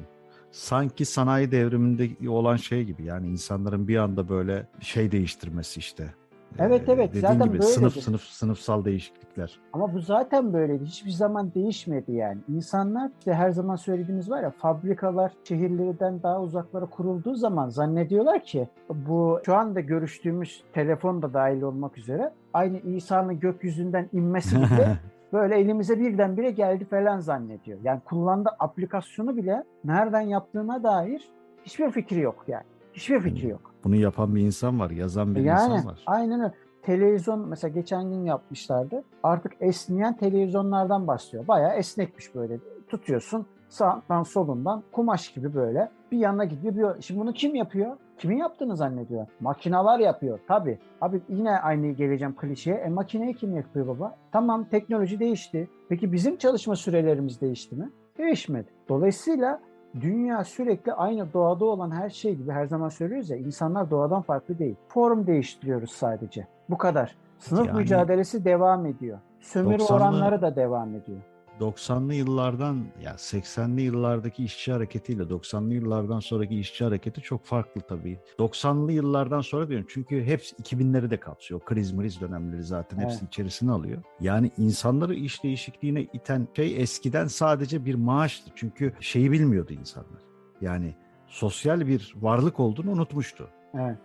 sanki 0.50 1.04
sanayi 1.04 1.50
devriminde 1.50 2.30
olan 2.30 2.56
şey 2.56 2.84
gibi 2.84 3.04
yani 3.04 3.28
insanların 3.28 3.88
bir 3.88 3.96
anda 3.96 4.28
böyle 4.28 4.66
şey 4.80 5.12
değiştirmesi 5.12 5.80
işte. 5.80 6.14
Evet, 6.58 6.88
Ee, 6.88 6.92
evet, 6.92 7.08
dediğin 7.10 7.22
zaten 7.26 7.48
gibi 7.48 7.62
sınıf 7.62 7.82
böyledir. 7.84 8.00
sınıf 8.02 8.20
sınıfsal 8.20 8.84
değişiklikler. 8.84 9.58
Ama 9.72 9.94
bu 9.94 10.00
zaten 10.00 10.52
böyleydi. 10.52 10.84
Hiçbir 10.84 11.10
zaman 11.10 11.54
değişmedi 11.54 12.12
yani. 12.12 12.38
İnsanlar 12.48 13.10
işte 13.18 13.34
her 13.34 13.50
zaman 13.50 13.76
söylediğimiz 13.76 14.30
var 14.30 14.42
ya 14.42 14.50
fabrikalar 14.50 15.32
şehirlerden 15.44 16.22
daha 16.22 16.40
uzaklara 16.42 16.86
kurulduğu 16.86 17.34
zaman 17.34 17.68
zannediyorlar 17.68 18.44
ki 18.44 18.68
bu 18.90 19.40
şu 19.46 19.54
anda 19.54 19.80
görüştüğümüz 19.80 20.62
telefon 20.72 21.22
da 21.22 21.34
dahil 21.34 21.62
olmak 21.62 21.98
üzere 21.98 22.32
aynı 22.52 22.78
İsa'nın 22.78 23.40
gökyüzünden 23.40 24.08
inmesi 24.12 24.56
gibi 24.56 24.86
böyle 25.32 25.56
elimize 25.58 26.00
birdenbire 26.00 26.50
geldi 26.50 26.84
falan 26.84 27.20
zannediyor. 27.20 27.78
Yani 27.84 28.00
kullandığı 28.00 28.50
aplikasyonu 28.58 29.36
bile 29.36 29.64
nereden 29.84 30.20
yaptığına 30.20 30.82
dair 30.82 31.28
hiçbir 31.64 31.90
fikri 31.90 32.20
yok 32.20 32.44
yani. 32.48 32.64
Hiçbir 32.94 33.20
fikri 33.20 33.48
yok. 33.48 33.74
Bunu 33.84 33.96
yapan 33.96 34.34
bir 34.34 34.40
insan 34.40 34.80
var, 34.80 34.90
yazan 34.90 35.34
bir 35.34 35.40
Yani 35.40 35.74
insan 35.74 35.86
var. 35.90 36.02
aynen 36.06 36.40
öyle. 36.40 36.52
Televizyon 36.82 37.48
mesela 37.48 37.74
geçen 37.74 38.04
gün 38.10 38.24
yapmışlardı. 38.24 39.04
Artık 39.22 39.52
esneyen 39.60 40.16
televizyonlardan 40.16 41.06
başlıyor. 41.06 41.48
Bayağı 41.48 41.74
esnekmiş 41.76 42.34
böyle. 42.34 42.58
Tutuyorsun 42.88 43.46
sağdan 43.68 44.22
solundan 44.22 44.82
kumaş 44.92 45.28
gibi 45.32 45.54
böyle 45.54 45.90
bir 46.12 46.18
yana 46.18 46.44
gidiyor. 46.44 46.96
Bir... 46.96 47.02
Şimdi 47.02 47.20
bunu 47.20 47.32
kim 47.32 47.54
yapıyor? 47.54 47.96
Kimin 48.18 48.36
yaptığını 48.36 48.76
zannediyor. 48.76 49.26
Makineler 49.40 49.98
yapıyor 49.98 50.38
tabii. 50.48 50.78
Abi 51.00 51.20
yine 51.28 51.58
aynı 51.58 51.90
geleceğim 51.90 52.34
klişeye. 52.36 52.76
E 52.76 52.88
makineyi 52.88 53.34
kim 53.34 53.56
yapıyor 53.56 53.86
baba? 53.86 54.16
Tamam 54.32 54.64
teknoloji 54.64 55.20
değişti. 55.20 55.68
Peki 55.88 56.12
bizim 56.12 56.36
çalışma 56.36 56.76
sürelerimiz 56.76 57.40
değişti 57.40 57.74
mi? 57.74 57.90
Değişmedi. 58.18 58.68
Dolayısıyla 58.88 59.60
dünya 60.00 60.44
sürekli 60.44 60.92
aynı 60.92 61.32
doğada 61.32 61.64
olan 61.64 61.90
her 61.90 62.10
şey 62.10 62.34
gibi 62.34 62.52
her 62.52 62.66
zaman 62.66 62.88
söylüyoruz 62.88 63.30
ya 63.30 63.36
insanlar 63.36 63.90
doğadan 63.90 64.22
farklı 64.22 64.58
değil. 64.58 64.76
Form 64.88 65.26
değiştiriyoruz 65.26 65.90
sadece. 65.90 66.46
Bu 66.70 66.78
kadar. 66.78 67.16
Sınıf 67.38 67.66
Yani- 67.66 67.76
mücadelesi 67.78 68.44
devam 68.44 68.86
ediyor. 68.86 69.18
Sömürü 69.40 69.78
90'lı 69.78 69.96
oranları 69.96 70.42
da 70.42 70.56
devam 70.56 70.94
ediyor. 70.94 71.20
90'lı 71.60 72.14
yıllardan 72.14 72.86
ya 73.02 73.12
80'li 73.12 73.82
yıllardaki 73.82 74.44
işçi 74.44 74.72
hareketiyle 74.72 75.22
90'lı 75.22 75.74
yıllardan 75.74 76.20
sonraki 76.20 76.60
işçi 76.60 76.84
hareketi 76.84 77.20
çok 77.20 77.44
farklı 77.44 77.80
tabii. 77.80 78.20
90'lı 78.38 78.92
yıllardan 78.92 79.40
sonra 79.40 79.68
diyorum 79.68 79.86
çünkü 79.90 80.24
hepsi 80.24 80.56
2000'leri 80.56 81.10
de 81.10 81.20
kapsıyor. 81.20 81.60
Kriz 81.64 81.92
mriz 81.92 82.20
dönemleri 82.20 82.62
zaten 82.62 82.98
hepsi 82.98 83.18
Evet. 83.20 83.28
içerisine 83.28 83.70
alıyor. 83.70 84.02
Yani 84.20 84.50
insanları 84.58 85.14
iş 85.14 85.44
değişikliğine 85.44 86.02
iten 86.02 86.48
şey 86.56 86.82
eskiden 86.82 87.26
sadece 87.26 87.84
bir 87.84 87.94
maaştı. 87.94 88.50
Çünkü 88.54 88.92
şeyi 89.00 89.32
bilmiyordu 89.32 89.72
insanlar. 89.72 90.22
Yani 90.60 90.94
sosyal 91.26 91.86
bir 91.86 92.14
varlık 92.20 92.60
olduğunu 92.60 92.90
unutmuştu. 92.90 93.48
Evet. 93.74 93.98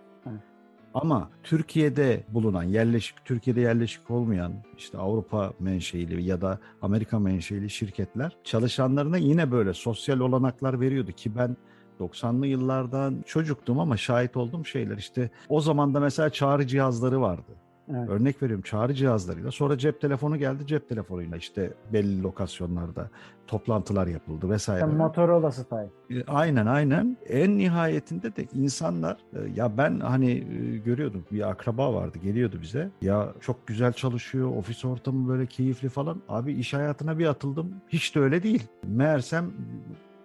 Ama 0.94 1.30
Türkiye'de 1.42 2.24
bulunan 2.28 2.62
yerleşik, 2.62 3.24
Türkiye'de 3.24 3.60
yerleşik 3.60 4.10
olmayan 4.10 4.52
işte 4.78 4.98
Avrupa 4.98 5.52
menşeili 5.60 6.24
ya 6.24 6.40
da 6.40 6.58
Amerika 6.82 7.18
menşeili 7.18 7.70
şirketler 7.70 8.36
çalışanlarına 8.44 9.16
yine 9.16 9.50
böyle 9.50 9.74
sosyal 9.74 10.20
olanaklar 10.20 10.80
veriyordu 10.80 11.12
ki 11.12 11.36
ben 11.36 11.56
90'lı 12.00 12.46
yıllardan 12.46 13.22
çocuktum 13.26 13.80
ama 13.80 13.96
şahit 13.96 14.36
olduğum 14.36 14.64
şeyler 14.64 14.98
işte 14.98 15.30
o 15.48 15.60
zaman 15.60 15.94
da 15.94 16.00
mesela 16.00 16.30
çağrı 16.30 16.66
cihazları 16.66 17.20
vardı. 17.20 17.52
Evet. 17.96 18.08
Örnek 18.08 18.42
veriyorum 18.42 18.62
çağrı 18.62 18.94
cihazlarıyla 18.94 19.50
sonra 19.50 19.78
cep 19.78 20.00
telefonu 20.00 20.36
geldi 20.36 20.66
cep 20.66 20.88
telefonuyla 20.88 21.36
işte 21.36 21.74
belli 21.92 22.22
lokasyonlarda 22.22 23.10
toplantılar 23.46 24.06
yapıldı 24.06 24.50
vesaire. 24.50 24.80
Sen 24.80 24.94
Motorola 24.94 25.52
style. 25.52 26.24
Aynen 26.26 26.66
aynen. 26.66 27.16
En 27.28 27.58
nihayetinde 27.58 28.36
de 28.36 28.46
insanlar 28.54 29.16
e, 29.32 29.38
ya 29.54 29.78
ben 29.78 30.00
hani 30.00 30.30
e, 30.30 30.76
görüyordum 30.78 31.24
bir 31.32 31.50
akraba 31.50 31.94
vardı 31.94 32.18
geliyordu 32.18 32.58
bize. 32.62 32.90
Ya 33.02 33.34
çok 33.40 33.66
güzel 33.66 33.92
çalışıyor 33.92 34.56
ofis 34.56 34.84
ortamı 34.84 35.28
böyle 35.28 35.46
keyifli 35.46 35.88
falan. 35.88 36.22
Abi 36.28 36.52
iş 36.52 36.74
hayatına 36.74 37.18
bir 37.18 37.26
atıldım 37.26 37.74
hiç 37.88 38.14
de 38.14 38.20
öyle 38.20 38.42
değil. 38.42 38.62
Meğersem 38.86 39.50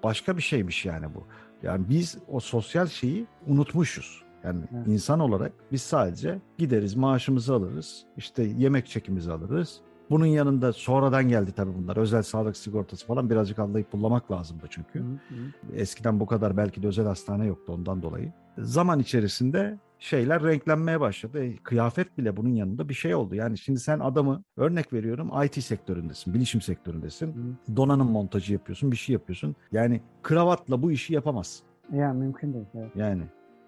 başka 0.03 0.37
bir 0.37 0.41
şeymiş 0.41 0.85
yani 0.85 1.05
bu. 1.15 1.23
Yani 1.63 1.85
biz 1.89 2.17
o 2.27 2.39
sosyal 2.39 2.87
şeyi 2.87 3.25
unutmuşuz. 3.47 4.24
Yani 4.45 4.59
Evet. 4.75 4.87
insan 4.87 5.19
olarak 5.19 5.51
biz 5.71 5.81
sadece 5.81 6.39
gideriz 6.57 6.95
maaşımızı 6.95 7.53
alırız 7.53 8.05
işte 8.17 8.43
yemek 8.43 8.87
çekimizi 8.87 9.31
alırız. 9.31 9.81
Bunun 10.09 10.25
yanında 10.25 10.73
sonradan 10.73 11.29
geldi 11.29 11.51
tabii 11.55 11.75
bunlar. 11.75 11.97
Özel 11.97 12.21
sağlık 12.21 12.57
sigortası 12.57 13.07
falan 13.07 13.29
birazcık 13.29 13.59
anlayıp 13.59 13.93
bullamak 13.93 14.31
lazımdı 14.31 14.65
çünkü. 14.69 14.99
Hı 14.99 15.03
hı. 15.03 15.75
Eskiden 15.75 16.19
bu 16.19 16.25
kadar 16.25 16.57
belki 16.57 16.83
de 16.83 16.87
özel 16.87 17.05
hastane 17.05 17.45
yoktu 17.45 17.73
ondan 17.73 18.01
dolayı. 18.01 18.33
Zaman 18.57 18.99
içerisinde 18.99 19.79
şeyler 19.99 20.43
renklenmeye 20.43 20.99
başladı. 20.99 21.43
E, 21.43 21.55
kıyafet 21.55 22.17
bile 22.17 22.37
bunun 22.37 22.49
yanında 22.49 22.89
bir 22.89 22.93
şey 22.93 23.15
oldu. 23.15 23.35
Yani 23.35 23.57
şimdi 23.57 23.79
sen 23.79 23.99
adamı 23.99 24.43
örnek 24.57 24.93
veriyorum 24.93 25.31
IT 25.45 25.63
sektöründesin, 25.63 26.33
bilişim 26.33 26.61
sektöründesin. 26.61 27.27
Hı. 27.27 27.75
Donanım 27.75 28.11
montajı 28.11 28.53
yapıyorsun, 28.53 28.91
bir 28.91 28.97
şey 28.97 29.13
yapıyorsun. 29.13 29.55
Yani 29.71 30.01
kravatla 30.23 30.81
bu 30.81 30.91
işi 30.91 31.13
yapamazsın. 31.13 31.65
Ya 31.93 32.13
mümkün 32.13 32.53
değil. 32.53 32.65
Evet. 32.75 32.91
Yani 32.95 33.23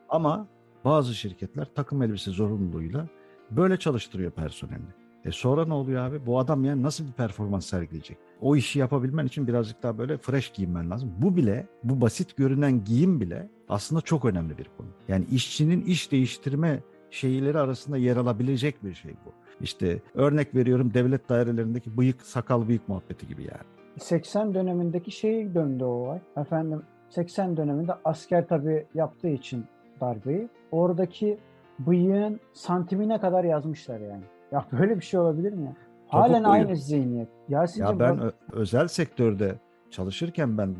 ama 0.09 0.47
bazı 0.85 1.13
şirketler 1.13 1.67
takım 1.75 2.01
elbise 2.01 2.31
zorunluluğuyla 2.31 3.07
böyle 3.51 3.77
çalıştırıyor 3.77 4.31
personelini. 4.31 4.89
E 5.25 5.31
sonra 5.31 5.65
ne 5.65 5.73
oluyor 5.73 6.05
abi? 6.05 6.25
Bu 6.25 6.39
adam 6.39 6.63
yani 6.63 6.83
nasıl 6.83 7.07
bir 7.07 7.11
performans 7.11 7.65
sergileyecek? 7.65 8.17
O 8.41 8.55
işi 8.55 8.79
yapabilmen 8.79 9.25
için 9.25 9.47
birazcık 9.47 9.83
daha 9.83 9.97
böyle 9.97 10.17
fresh 10.17 10.53
giyinmen 10.53 10.89
lazım. 10.89 11.13
Bu 11.17 11.35
bile, 11.35 11.67
bu 11.83 12.01
basit 12.01 12.37
görünen 12.37 12.83
giyim 12.83 13.21
bile 13.21 13.49
aslında 13.69 14.01
çok 14.01 14.25
önemli 14.25 14.57
bir 14.57 14.69
konu. 14.77 14.87
Yani 15.07 15.25
işçinin 15.31 15.81
iş 15.81 16.11
değiştirme 16.11 16.83
şeyleri 17.11 17.59
arasında 17.59 17.97
yer 17.97 18.17
alabilecek 18.17 18.83
bir 18.83 18.93
şey 18.93 19.11
bu. 19.25 19.31
İşte 19.61 20.01
örnek 20.13 20.55
veriyorum 20.55 20.93
devlet 20.93 21.29
dairelerindeki 21.29 21.97
bıyık 21.97 22.21
sakal 22.21 22.67
bıyık 22.67 22.89
muhabbeti 22.89 23.27
gibi 23.27 23.41
yani. 23.41 23.63
80 23.99 24.53
dönemindeki 24.53 25.11
şey 25.11 25.55
döndü 25.55 25.83
o 25.83 25.87
olay. 25.87 26.19
Efendim 26.37 26.81
80 27.09 27.57
döneminde 27.57 27.93
asker 28.05 28.47
tabii 28.47 28.85
yaptığı 28.93 29.29
için 29.29 29.65
darbeyi. 30.01 30.49
Oradaki 30.71 31.37
bıyığın 31.79 32.39
santimine 32.53 33.19
kadar 33.19 33.43
yazmışlar 33.43 33.99
yani. 33.99 34.23
Ya 34.51 34.65
böyle 34.71 34.95
bir 34.95 35.01
şey 35.05 35.19
olabilir 35.19 35.53
mi 35.53 35.65
ya? 35.65 35.73
Halen 36.07 36.33
Topuk 36.43 36.47
aynı 36.53 36.75
zihniyet. 36.75 37.27
Yasin'cim 37.49 37.85
Ya 37.85 37.99
ben 37.99 38.19
bak- 38.19 38.33
özel 38.51 38.87
sektörde 38.87 39.55
çalışırken 39.91 40.57
ben 40.57 40.75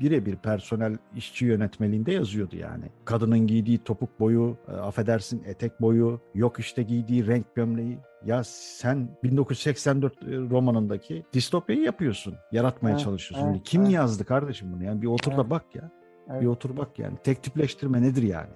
birebir 0.00 0.36
personel 0.36 0.96
işçi 1.16 1.46
yönetmeliğinde 1.46 2.12
yazıyordu 2.12 2.56
yani. 2.56 2.84
Kadının 3.04 3.38
giydiği 3.46 3.78
topuk 3.78 4.20
boyu, 4.20 4.56
e, 4.68 4.72
affedersin 4.72 5.42
etek 5.46 5.80
boyu, 5.80 6.20
yok 6.34 6.58
işte 6.60 6.82
giydiği 6.82 7.26
renk 7.26 7.54
gömleği. 7.54 7.98
Ya 8.24 8.42
sen 8.44 9.08
1984 9.22 10.22
e, 10.22 10.26
romanındaki 10.26 11.24
distopyayı 11.32 11.82
yapıyorsun, 11.82 12.34
yaratmaya 12.52 12.92
Evet, 12.92 13.04
çalışıyorsun. 13.04 13.48
evet, 13.50 13.60
Kim 13.64 13.82
evet. 13.82 13.92
yazdı 13.92 14.24
kardeşim 14.24 14.72
bunu? 14.72 14.84
Yani 14.84 15.02
bir 15.02 15.06
otur 15.06 15.30
da 15.32 15.34
Evet. 15.40 15.50
bak 15.50 15.64
ya. 15.74 15.90
Evet, 16.30 16.42
Bir 16.42 16.46
otur 16.46 16.76
bak 16.76 16.98
yani. 16.98 17.16
Tek 17.24 17.42
tipleştirme 17.42 18.02
nedir 18.02 18.22
yani? 18.22 18.50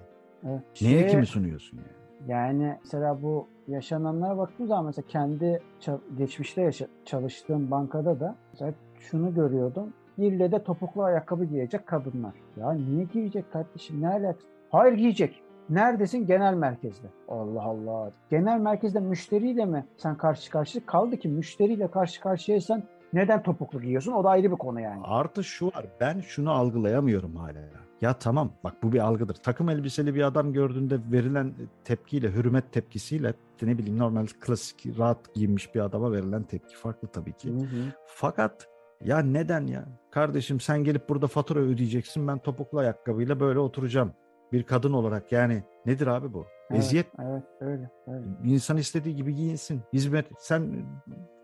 Evet. 0.49 0.61
Neye 0.83 0.99
Şeye- 0.99 1.07
kimi 1.11 1.27
sunuyorsun 1.27 1.77
yani? 1.79 2.31
Yani 2.31 2.77
mesela 2.85 3.23
bu 3.23 3.47
yaşananlara 3.69 4.39
baktığım 4.39 4.67
zaman 4.67 4.85
mesela 4.85 5.07
kendi 5.09 5.61
geçmişte 6.19 6.63
yaşa- 6.63 6.87
çalıştığım 7.05 7.71
bankada 7.71 8.21
da 8.21 8.35
mesela 8.53 8.75
şunu 9.01 9.35
görüyordum. 9.35 9.93
İlle 10.19 10.53
de 10.53 10.63
topuklu 10.65 11.03
ayakkabı 11.03 11.45
giyecek 11.45 11.87
kadınlar. 11.87 12.33
Ya 12.61 12.73
niye 12.73 13.05
giyecek 13.05 13.53
kardeşim? 13.53 14.03
Ne 14.03 14.09
alakası? 14.09 14.47
Hayır 14.71 14.95
giyecek. 14.95 15.43
Neredesin? 15.71 16.27
Genel 16.27 16.55
merkezde. 16.55 17.07
Allah 17.29 17.63
Allah. 17.63 18.11
Genel 18.31 18.59
merkezde 18.61 19.01
müşteriyle 19.01 19.65
mi 19.65 19.85
sen 19.97 20.15
karşı 20.17 20.51
karşıya 20.51 20.87
kaldı 20.87 21.17
ki 21.17 21.29
müşteriyle 21.29 21.89
karşı 21.91 22.21
karşıyaysan 22.21 22.83
neden 23.13 23.43
topuklu 23.43 23.81
giyiyorsun? 23.81 24.13
O 24.13 24.25
da 24.25 24.29
ayrı 24.31 24.51
bir 24.51 24.57
konu 24.57 24.81
yani. 24.81 25.01
Artı 25.05 25.45
şu 25.45 25.67
var. 25.67 25.87
Ben 26.01 26.21
şunu 26.21 26.51
algılayamıyorum 26.51 27.37
hala. 27.37 27.61
Ya 28.01 28.19
tamam 28.19 28.53
bak 28.65 28.83
bu 28.83 28.93
bir 28.93 28.99
algıdır. 28.99 29.35
Takım 29.35 29.69
elbiseli 29.69 30.15
bir 30.15 30.23
adam 30.23 30.53
gördüğünde 30.53 30.99
verilen 31.13 31.55
tepkiyle, 31.85 32.33
hürmet 32.33 32.73
tepkisiyle 32.73 33.35
ne 33.63 33.79
bileyim 33.79 33.99
normal 33.99 34.27
klasik 34.41 34.99
rahat 34.99 35.35
giyinmiş 35.35 35.75
bir 35.75 35.81
adama 35.81 36.13
verilen 36.13 36.43
tepki 36.43 36.77
farklı 36.77 37.09
tabii 37.09 37.33
ki. 37.33 37.51
Hı 37.51 37.55
hı. 37.55 37.93
Fakat 38.07 38.69
ya 39.05 39.19
neden 39.19 39.67
ya? 39.67 39.89
Kardeşim 40.11 40.61
sen 40.61 40.85
gelip 40.85 41.09
burada 41.09 41.27
fatura 41.27 41.61
ödeyeceksin. 41.61 42.29
Ben 42.29 42.39
topuklu 42.39 42.79
ayakkabıyla 42.79 43.41
böyle 43.41 43.59
oturacağım. 43.59 44.13
Bir 44.53 44.63
kadın 44.63 44.93
olarak 44.93 45.33
yani 45.33 45.63
nedir 45.87 46.07
abi 46.07 46.33
bu? 46.35 46.47
Evet, 46.71 46.83
Eziyet. 46.85 47.07
Evet, 47.19 47.43
öyle, 47.61 47.91
öyle. 48.07 48.27
İnsan 48.45 48.77
istediği 48.77 49.17
gibi 49.17 49.35
giyinsin. 49.35 49.81
Hizmet 49.93 50.27
sen 50.39 50.87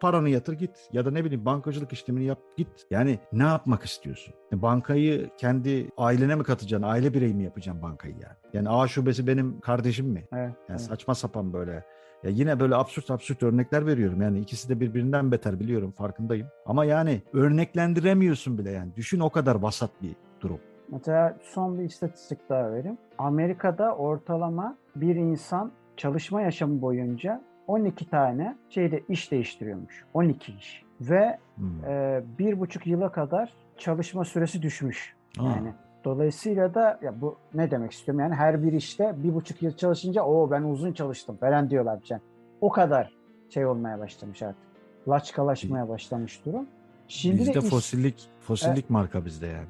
paranı 0.01 0.29
yatır 0.29 0.53
git 0.53 0.89
ya 0.93 1.05
da 1.05 1.11
ne 1.11 1.25
bileyim 1.25 1.45
bankacılık 1.45 1.93
işlemini 1.93 2.25
yap 2.25 2.39
git. 2.57 2.69
Yani 2.91 3.19
ne 3.33 3.43
yapmak 3.43 3.85
istiyorsun? 3.85 4.35
E, 4.53 4.62
Bankayı 4.62 5.31
kendi 5.39 5.91
ailene 5.97 6.35
mi 6.35 6.43
katacaksın? 6.43 6.89
Aile 6.89 7.15
bireyi 7.15 7.35
mi 7.35 7.45
yapacaksın 7.45 7.83
bankayı 7.83 8.15
yani? 8.15 8.35
Yani 8.53 8.69
A 8.69 8.89
şubesi 8.89 9.27
benim 9.27 9.61
kardeşim 9.61 10.07
mi? 10.07 10.25
Evet, 10.33 10.41
Yani 10.43 10.55
evet. 10.69 10.81
saçma 10.81 11.15
sapan 11.15 11.53
böyle. 11.53 11.85
Ya 12.25 12.31
yine 12.31 12.61
böyle 12.61 12.75
absürt 12.75 13.11
absürt 13.11 13.43
örnekler 13.43 13.87
veriyorum. 13.87 14.23
Yani 14.23 14.41
ikisi 14.41 14.69
de 14.69 14.81
birbirinden 14.81 15.33
beter 15.33 15.61
biliyorum 15.61 15.93
farkındayım. 15.93 16.47
Ama 16.67 16.85
yani 16.85 17.23
örneklendiremiyorsun 17.33 18.59
bile 18.59 18.71
yani. 18.71 18.97
Düşün 18.97 19.21
o 19.21 19.31
kadar 19.31 19.55
vasat 19.55 19.91
bir 20.03 20.17
durum. 20.41 20.61
Mesela 20.92 21.37
son 21.42 21.79
bir 21.79 21.85
istatistik 21.85 22.49
daha 22.49 22.72
vereyim. 22.72 22.99
Amerika'da 23.18 23.96
ortalama 23.96 24.77
bir 24.96 25.16
insan 25.16 25.72
çalışma 25.96 26.42
yaşamı 26.42 26.83
boyunca 26.83 27.42
12 27.66 28.11
tane 28.11 28.57
şeyde 28.70 29.03
iş 29.09 29.31
değiştiriyormuş. 29.33 30.05
12 30.14 30.53
iş. 30.53 30.83
Ve 31.01 31.38
Hmm. 31.57 31.85
e, 31.85 32.22
bir 32.38 32.61
buçuk 32.61 32.87
yıla 32.87 33.12
kadar 33.12 33.53
çalışma 33.79 34.25
süresi 34.25 34.62
düşmüş. 34.62 35.14
Aa, 35.38 35.42
Yani 35.44 35.72
dolayısıyla 36.05 36.75
da 36.75 36.99
ya 37.03 37.20
bu 37.20 37.37
ne 37.55 37.70
demek 37.70 37.92
istiyorum 37.92 38.20
yani 38.20 38.35
her 38.35 38.62
bir 38.62 38.72
işte 38.72 39.14
bir 39.16 39.35
buçuk 39.35 39.62
yıl 39.62 39.72
çalışınca 39.72 40.22
o 40.22 40.51
ben 40.51 40.62
uzun 40.62 40.92
çalıştım 40.92 41.37
falan 41.37 41.70
diyorlar 41.70 41.99
yani. 42.09 42.22
O 42.61 42.70
kadar 42.70 43.12
şey 43.51 43.66
olmaya 43.66 43.99
başlamış 43.99 44.42
artık. 44.42 44.62
Laçkalaşmaya 45.09 45.88
başlamış 45.88 46.44
durum. 46.46 46.66
Şimdi 47.09 47.38
bizde 47.38 47.55
de 47.55 47.59
iş- 47.59 47.64
fosillik 47.70 48.29
fosillik 48.40 48.90
marka 48.90 49.25
bizde 49.25 49.46
yani. 49.46 49.66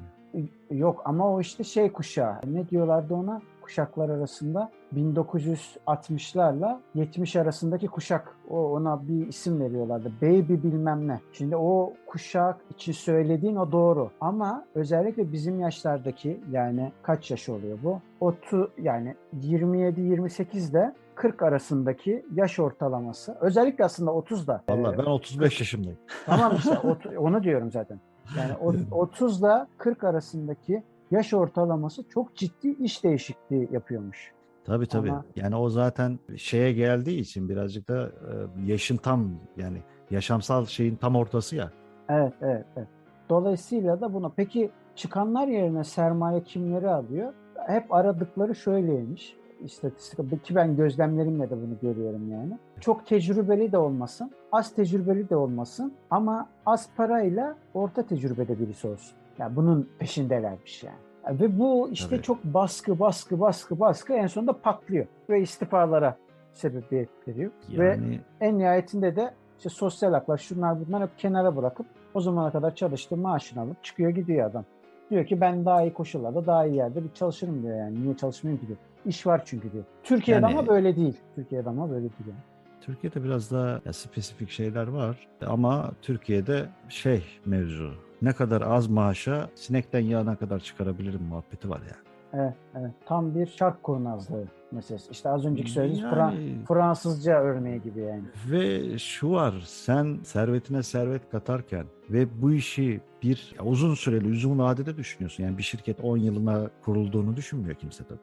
Yok 0.71 1.01
ama 1.05 1.33
o 1.33 1.41
işte 1.41 1.63
şey 1.63 1.91
kuşağı. 1.91 2.35
Ne 2.47 2.69
diyorlardı 2.69 3.13
ona? 3.13 3.41
Kuşaklar 3.61 4.09
arasında 4.09 4.71
1960'larla 4.95 6.77
70 6.95 7.35
arasındaki 7.35 7.87
kuşak. 7.87 8.35
O 8.49 8.71
ona 8.71 9.07
bir 9.07 9.27
isim 9.27 9.59
veriyorlardı. 9.59 10.11
Baby 10.21 10.53
bilmem 10.53 11.07
ne. 11.07 11.19
Şimdi 11.33 11.57
o 11.57 11.93
kuşak 12.07 12.57
için 12.69 12.91
söylediğin 12.91 13.55
o 13.55 13.71
doğru. 13.71 14.11
Ama 14.21 14.65
özellikle 14.75 15.31
bizim 15.31 15.59
yaşlardaki 15.59 16.39
yani 16.51 16.91
kaç 17.03 17.31
yaş 17.31 17.49
oluyor 17.49 17.77
bu? 17.83 17.99
Otu 18.19 18.71
yani 18.81 19.15
27-28 19.41 20.71
ile 20.71 20.93
40 21.15 21.41
arasındaki 21.41 22.25
yaş 22.35 22.59
ortalaması. 22.59 23.37
Özellikle 23.41 23.83
aslında 23.85 24.11
30'da. 24.11 24.61
Vallahi 24.69 24.95
Ee, 24.95 24.97
ben 24.97 25.03
35 25.03 25.59
yaşındayım. 25.59 25.97
Tamam 26.25 26.55
işte 26.57 26.77
onu 27.17 27.43
diyorum 27.43 27.71
zaten. 27.71 27.99
Yani 28.37 28.53
o- 28.91 28.97
30 29.01 29.39
ile 29.41 29.65
40 29.77 30.03
arasındaki 30.03 30.83
yaş 31.11 31.33
ortalaması 31.33 32.03
çok 32.09 32.35
ciddi 32.35 32.69
iş 32.69 33.03
değişikliği 33.03 33.69
yapıyormuş. 33.71 34.31
Tabii 34.65 34.87
tabii. 34.87 35.11
Ama- 35.11 35.25
Yani 35.35 35.55
o 35.55 35.69
zaten 35.69 36.19
şeye 36.37 36.73
geldiği 36.73 37.19
için 37.19 37.49
birazcık 37.49 37.87
da 37.89 38.03
e, 38.05 38.31
yaşın 38.65 38.97
tam 38.97 39.29
yani 39.57 39.81
yaşamsal 40.11 40.65
şeyin 40.65 40.95
tam 40.95 41.15
ortası 41.15 41.55
ya. 41.55 41.71
Evet, 42.09 42.33
evet, 42.41 42.65
evet. 42.77 42.87
Dolayısıyla 43.29 44.01
da 44.01 44.13
buna 44.13 44.29
peki 44.29 44.71
çıkanlar 44.95 45.47
yerine 45.47 45.83
sermaye 45.83 46.43
kimleri 46.43 46.89
alıyor? 46.89 47.33
Hep 47.67 47.93
aradıkları 47.93 48.55
şöyleymiş. 48.55 49.35
İstatistik 49.63 50.45
ki 50.45 50.55
ben 50.55 50.75
gözlemlerimle 50.75 51.49
de 51.49 51.55
bunu 51.55 51.79
görüyorum 51.81 52.31
yani. 52.31 52.57
Çok 52.79 53.05
tecrübeli 53.05 53.71
de 53.71 53.77
olmasın, 53.77 54.31
az 54.51 54.75
tecrübeli 54.75 55.29
de 55.29 55.35
olmasın 55.35 55.93
ama 56.09 56.49
az 56.65 56.89
parayla 56.97 57.55
orta 57.73 58.03
tecrübede 58.03 58.59
birisi 58.59 58.87
olsun. 58.87 59.17
Yani 59.39 59.55
bunun 59.55 59.89
peşindelermiş 59.99 60.83
yani. 60.83 61.39
Ve 61.39 61.59
bu 61.59 61.89
işte 61.91 62.09
Tabii. 62.09 62.21
çok 62.21 62.43
baskı, 62.43 62.99
baskı, 62.99 63.39
baskı, 63.39 63.79
baskı 63.79 64.13
en 64.13 64.27
sonunda 64.27 64.53
patlıyor 64.53 65.05
ve 65.29 65.41
istifalara 65.41 66.17
sebebiyet 66.53 67.09
veriyor. 67.27 67.51
Ve 67.69 67.85
Yani 67.85 68.19
en 68.41 68.57
nihayetinde 68.57 69.15
de 69.15 69.33
işte 69.57 69.69
sosyal 69.69 70.13
haklar 70.13 70.37
şunlar 70.37 70.87
bunlar 70.87 71.01
hep 71.03 71.17
kenara 71.17 71.55
bırakıp 71.55 71.85
o 72.13 72.21
zamana 72.21 72.51
kadar 72.51 72.75
çalıştığı 72.75 73.17
maaşını 73.17 73.61
alıp 73.61 73.83
çıkıyor 73.83 74.09
gidiyor 74.09 74.49
adam. 74.49 74.65
Diyor 75.09 75.25
ki 75.25 75.41
ben 75.41 75.65
daha 75.65 75.81
iyi 75.81 75.93
koşullarda 75.93 76.45
daha 76.45 76.65
iyi 76.65 76.75
yerde 76.75 77.03
bir 77.03 77.13
çalışırım 77.13 77.63
diyor 77.63 77.77
yani. 77.77 78.03
Niye 78.03 78.17
çalışmayayım 78.17 78.61
ki 78.61 78.67
diyor. 78.67 78.79
İş 79.05 79.27
var 79.27 79.41
çünkü 79.45 79.71
diyor. 79.71 79.83
Türkiye'de 80.03 80.45
Yani- 80.45 80.57
ama 80.59 80.67
böyle 80.67 80.95
değil. 80.95 81.17
Türkiye'de 81.35 81.69
ama 81.69 81.89
böyle 81.89 82.01
değil 82.01 82.13
yani. 82.27 82.39
Türkiye'de 82.81 83.23
biraz 83.23 83.51
daha 83.51 83.81
ya, 83.85 83.93
spesifik 83.93 84.49
şeyler 84.49 84.87
var 84.87 85.27
ama 85.47 85.91
Türkiye'de 86.01 86.65
şey 86.89 87.23
mevzu 87.45 87.91
ne 88.21 88.33
kadar 88.33 88.61
az 88.61 88.87
maaşa 88.87 89.49
sinekten 89.55 89.99
yağına 89.99 90.35
kadar 90.35 90.59
çıkarabilirim 90.59 91.21
muhabbeti 91.23 91.69
var 91.69 91.79
yani. 91.79 92.07
Evet, 92.33 92.53
evet. 92.79 92.91
Tam 93.05 93.35
bir 93.35 93.45
şark 93.45 93.83
kurnazlığı 93.83 94.43
meselesi. 94.71 95.11
İşte 95.11 95.29
az 95.29 95.45
önceki 95.45 95.71
söylediğimiz 95.71 96.03
Yani- 96.17 96.35
Fra- 96.35 96.65
Fransızca 96.65 97.39
örneği 97.41 97.81
gibi 97.81 97.99
yani. 97.99 98.23
Ve 98.51 98.97
şu 98.99 99.31
var, 99.31 99.53
sen 99.65 100.19
servetine 100.23 100.83
servet 100.83 101.29
katarken 101.29 101.85
ve 102.09 102.41
bu 102.41 102.51
işi 102.53 103.01
bir 103.23 103.55
uzun 103.63 103.93
süreli, 103.93 104.27
uzun 104.31 104.59
vadede 104.59 104.97
düşünüyorsun. 104.97 105.43
Yani 105.43 105.57
bir 105.57 105.63
şirket 105.63 105.99
10 105.99 106.17
yılına 106.17 106.69
kurulduğunu 106.85 107.35
düşünmüyor 107.35 107.75
kimse 107.75 108.03
tabii. 108.03 108.19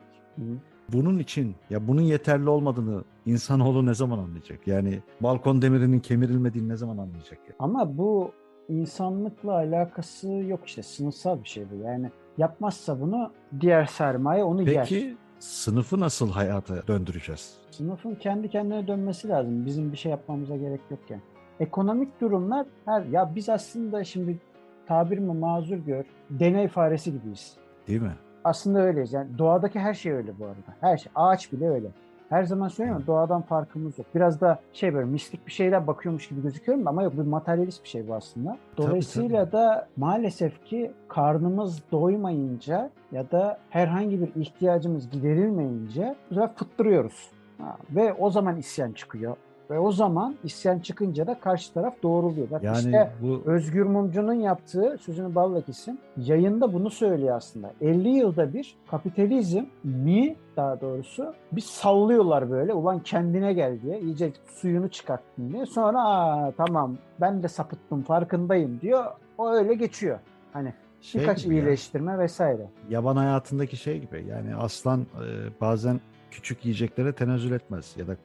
Bunun 0.92 1.18
için 1.18 1.56
ya 1.70 1.88
bunun 1.88 2.02
yeterli 2.02 2.48
olmadığını 2.48 3.04
insanoğlu 3.26 3.86
ne 3.86 3.94
zaman 3.94 4.18
anlayacak? 4.18 4.66
Yani 4.66 5.02
balkon 5.20 5.62
demirinin 5.62 6.00
kemirilmediğini 6.00 6.68
ne 6.68 6.76
zaman 6.76 6.98
anlayacak? 6.98 7.38
ya? 7.48 7.54
Ama 7.58 7.98
bu 7.98 8.32
insanlıkla 8.68 9.52
alakası 9.52 10.28
yok 10.28 10.60
işte. 10.66 10.82
Sınıfsal 10.82 11.42
bir 11.42 11.48
şey 11.48 11.64
bu. 11.70 11.74
Yani 11.84 12.10
yapmazsa 12.38 13.00
bunu 13.00 13.32
diğer 13.60 13.84
sermaye 13.84 14.44
onu 14.44 14.62
yer. 14.70 14.88
Peki 14.88 15.16
sınıfı 15.38 16.00
nasıl 16.00 16.30
hayata 16.30 16.86
döndüreceğiz? 16.86 17.56
Sınıfın 17.70 18.14
kendi 18.14 18.48
kendine 18.48 18.86
dönmesi 18.86 19.28
lazım. 19.28 19.66
Bizim 19.66 19.92
bir 19.92 19.96
şey 19.96 20.10
yapmamıza 20.10 20.56
gerek 20.56 20.80
yokken. 20.90 21.20
Ekonomik 21.60 22.20
durumlar 22.20 22.66
her 22.84 23.04
ya 23.04 23.34
biz 23.34 23.48
aslında 23.48 24.04
şimdi 24.04 24.38
tabirimi 24.86 25.32
mazur 25.32 25.76
gör 25.76 26.04
deney 26.30 26.68
faresi 26.68 27.12
gibiyiz. 27.12 27.56
Değil 27.88 28.02
mi? 28.02 28.14
Aslında 28.44 28.80
öyleyiz. 28.80 29.12
Yani 29.12 29.38
doğadaki 29.38 29.78
her 29.80 29.94
şey 29.94 30.12
öyle 30.12 30.38
bu 30.38 30.44
arada. 30.44 30.74
Her 30.80 30.96
şey. 30.96 31.12
Ağaç 31.14 31.52
bile 31.52 31.70
öyle. 31.70 31.88
Her 32.28 32.44
zaman 32.44 32.68
söylüyorum 32.68 33.04
doğadan 33.06 33.42
farkımız 33.42 33.98
yok. 33.98 34.06
Biraz 34.14 34.40
da 34.40 34.58
şey 34.72 34.94
böyle 34.94 35.06
mistik 35.06 35.46
bir 35.46 35.52
şeyler 35.52 35.86
bakıyormuş 35.86 36.28
gibi 36.28 36.42
gözüküyorum 36.42 36.88
ama 36.88 37.02
yok 37.02 37.12
bir 37.12 37.22
materyalist 37.22 37.84
bir 37.84 37.88
şey 37.88 38.08
bu 38.08 38.14
aslında. 38.14 38.58
Dolayısıyla 38.76 39.52
da 39.52 39.88
maalesef 39.96 40.64
ki 40.64 40.92
karnımız 41.08 41.82
doymayınca 41.92 42.90
ya 43.12 43.30
da 43.30 43.58
herhangi 43.70 44.20
bir 44.20 44.40
ihtiyacımız 44.40 45.10
giderilmeyince 45.10 46.14
bu 46.30 46.34
sefer 46.34 46.54
fıttırıyoruz. 46.54 47.30
Ha, 47.58 47.76
ve 47.90 48.12
o 48.12 48.30
zaman 48.30 48.56
isyan 48.56 48.92
çıkıyor. 48.92 49.36
Ve 49.70 49.78
o 49.78 49.92
zaman 49.92 50.34
isyan 50.44 50.78
çıkınca 50.78 51.26
da 51.26 51.40
karşı 51.40 51.72
taraf 51.74 51.94
doğruluyor. 52.02 52.50
Bak 52.50 52.62
Yani 52.62 52.76
işte 52.78 53.12
bu 53.22 53.42
Özgür 53.44 53.86
Mumcu'nun 53.86 54.32
yaptığı 54.34 54.98
sözünü 55.00 55.34
balla 55.34 55.60
kesin 55.62 55.98
yayında 56.16 56.72
bunu 56.72 56.90
söylüyor 56.90 57.36
aslında. 57.36 57.72
50 57.80 58.08
yılda 58.08 58.52
bir 58.54 58.76
kapitalizm 58.90 59.62
mi 59.84 60.36
daha 60.56 60.80
doğrusu 60.80 61.34
bir 61.52 61.60
sallıyorlar 61.60 62.50
böyle 62.50 62.72
ulan 62.72 62.98
kendine 63.00 63.52
gel 63.52 63.82
diye 63.82 64.00
iyice 64.00 64.32
suyunu 64.54 64.88
çıkarttın 64.88 65.52
diye. 65.52 65.66
Sonra 65.66 66.04
Aa, 66.04 66.52
tamam 66.56 66.96
ben 67.20 67.42
de 67.42 67.48
sapıttım 67.48 68.02
farkındayım 68.02 68.80
diyor. 68.80 69.04
O 69.38 69.50
öyle 69.50 69.74
geçiyor. 69.74 70.18
Hani 70.52 70.72
şey 71.00 71.20
birkaç 71.20 71.44
gibi 71.44 71.56
ya, 71.56 71.62
iyileştirme 71.62 72.18
vesaire. 72.18 72.66
yaban 72.90 73.16
hayatındaki 73.16 73.76
şey 73.76 73.98
gibi 74.00 74.26
yani 74.28 74.56
aslan 74.56 75.00
e, 75.00 75.26
bazen 75.60 76.00
küçük 76.34 76.64
yiyeceklere 76.64 77.12
tenezzül 77.12 77.52
etmez 77.52 77.94
ya 77.96 78.06
da 78.06 78.12
e, 78.12 78.18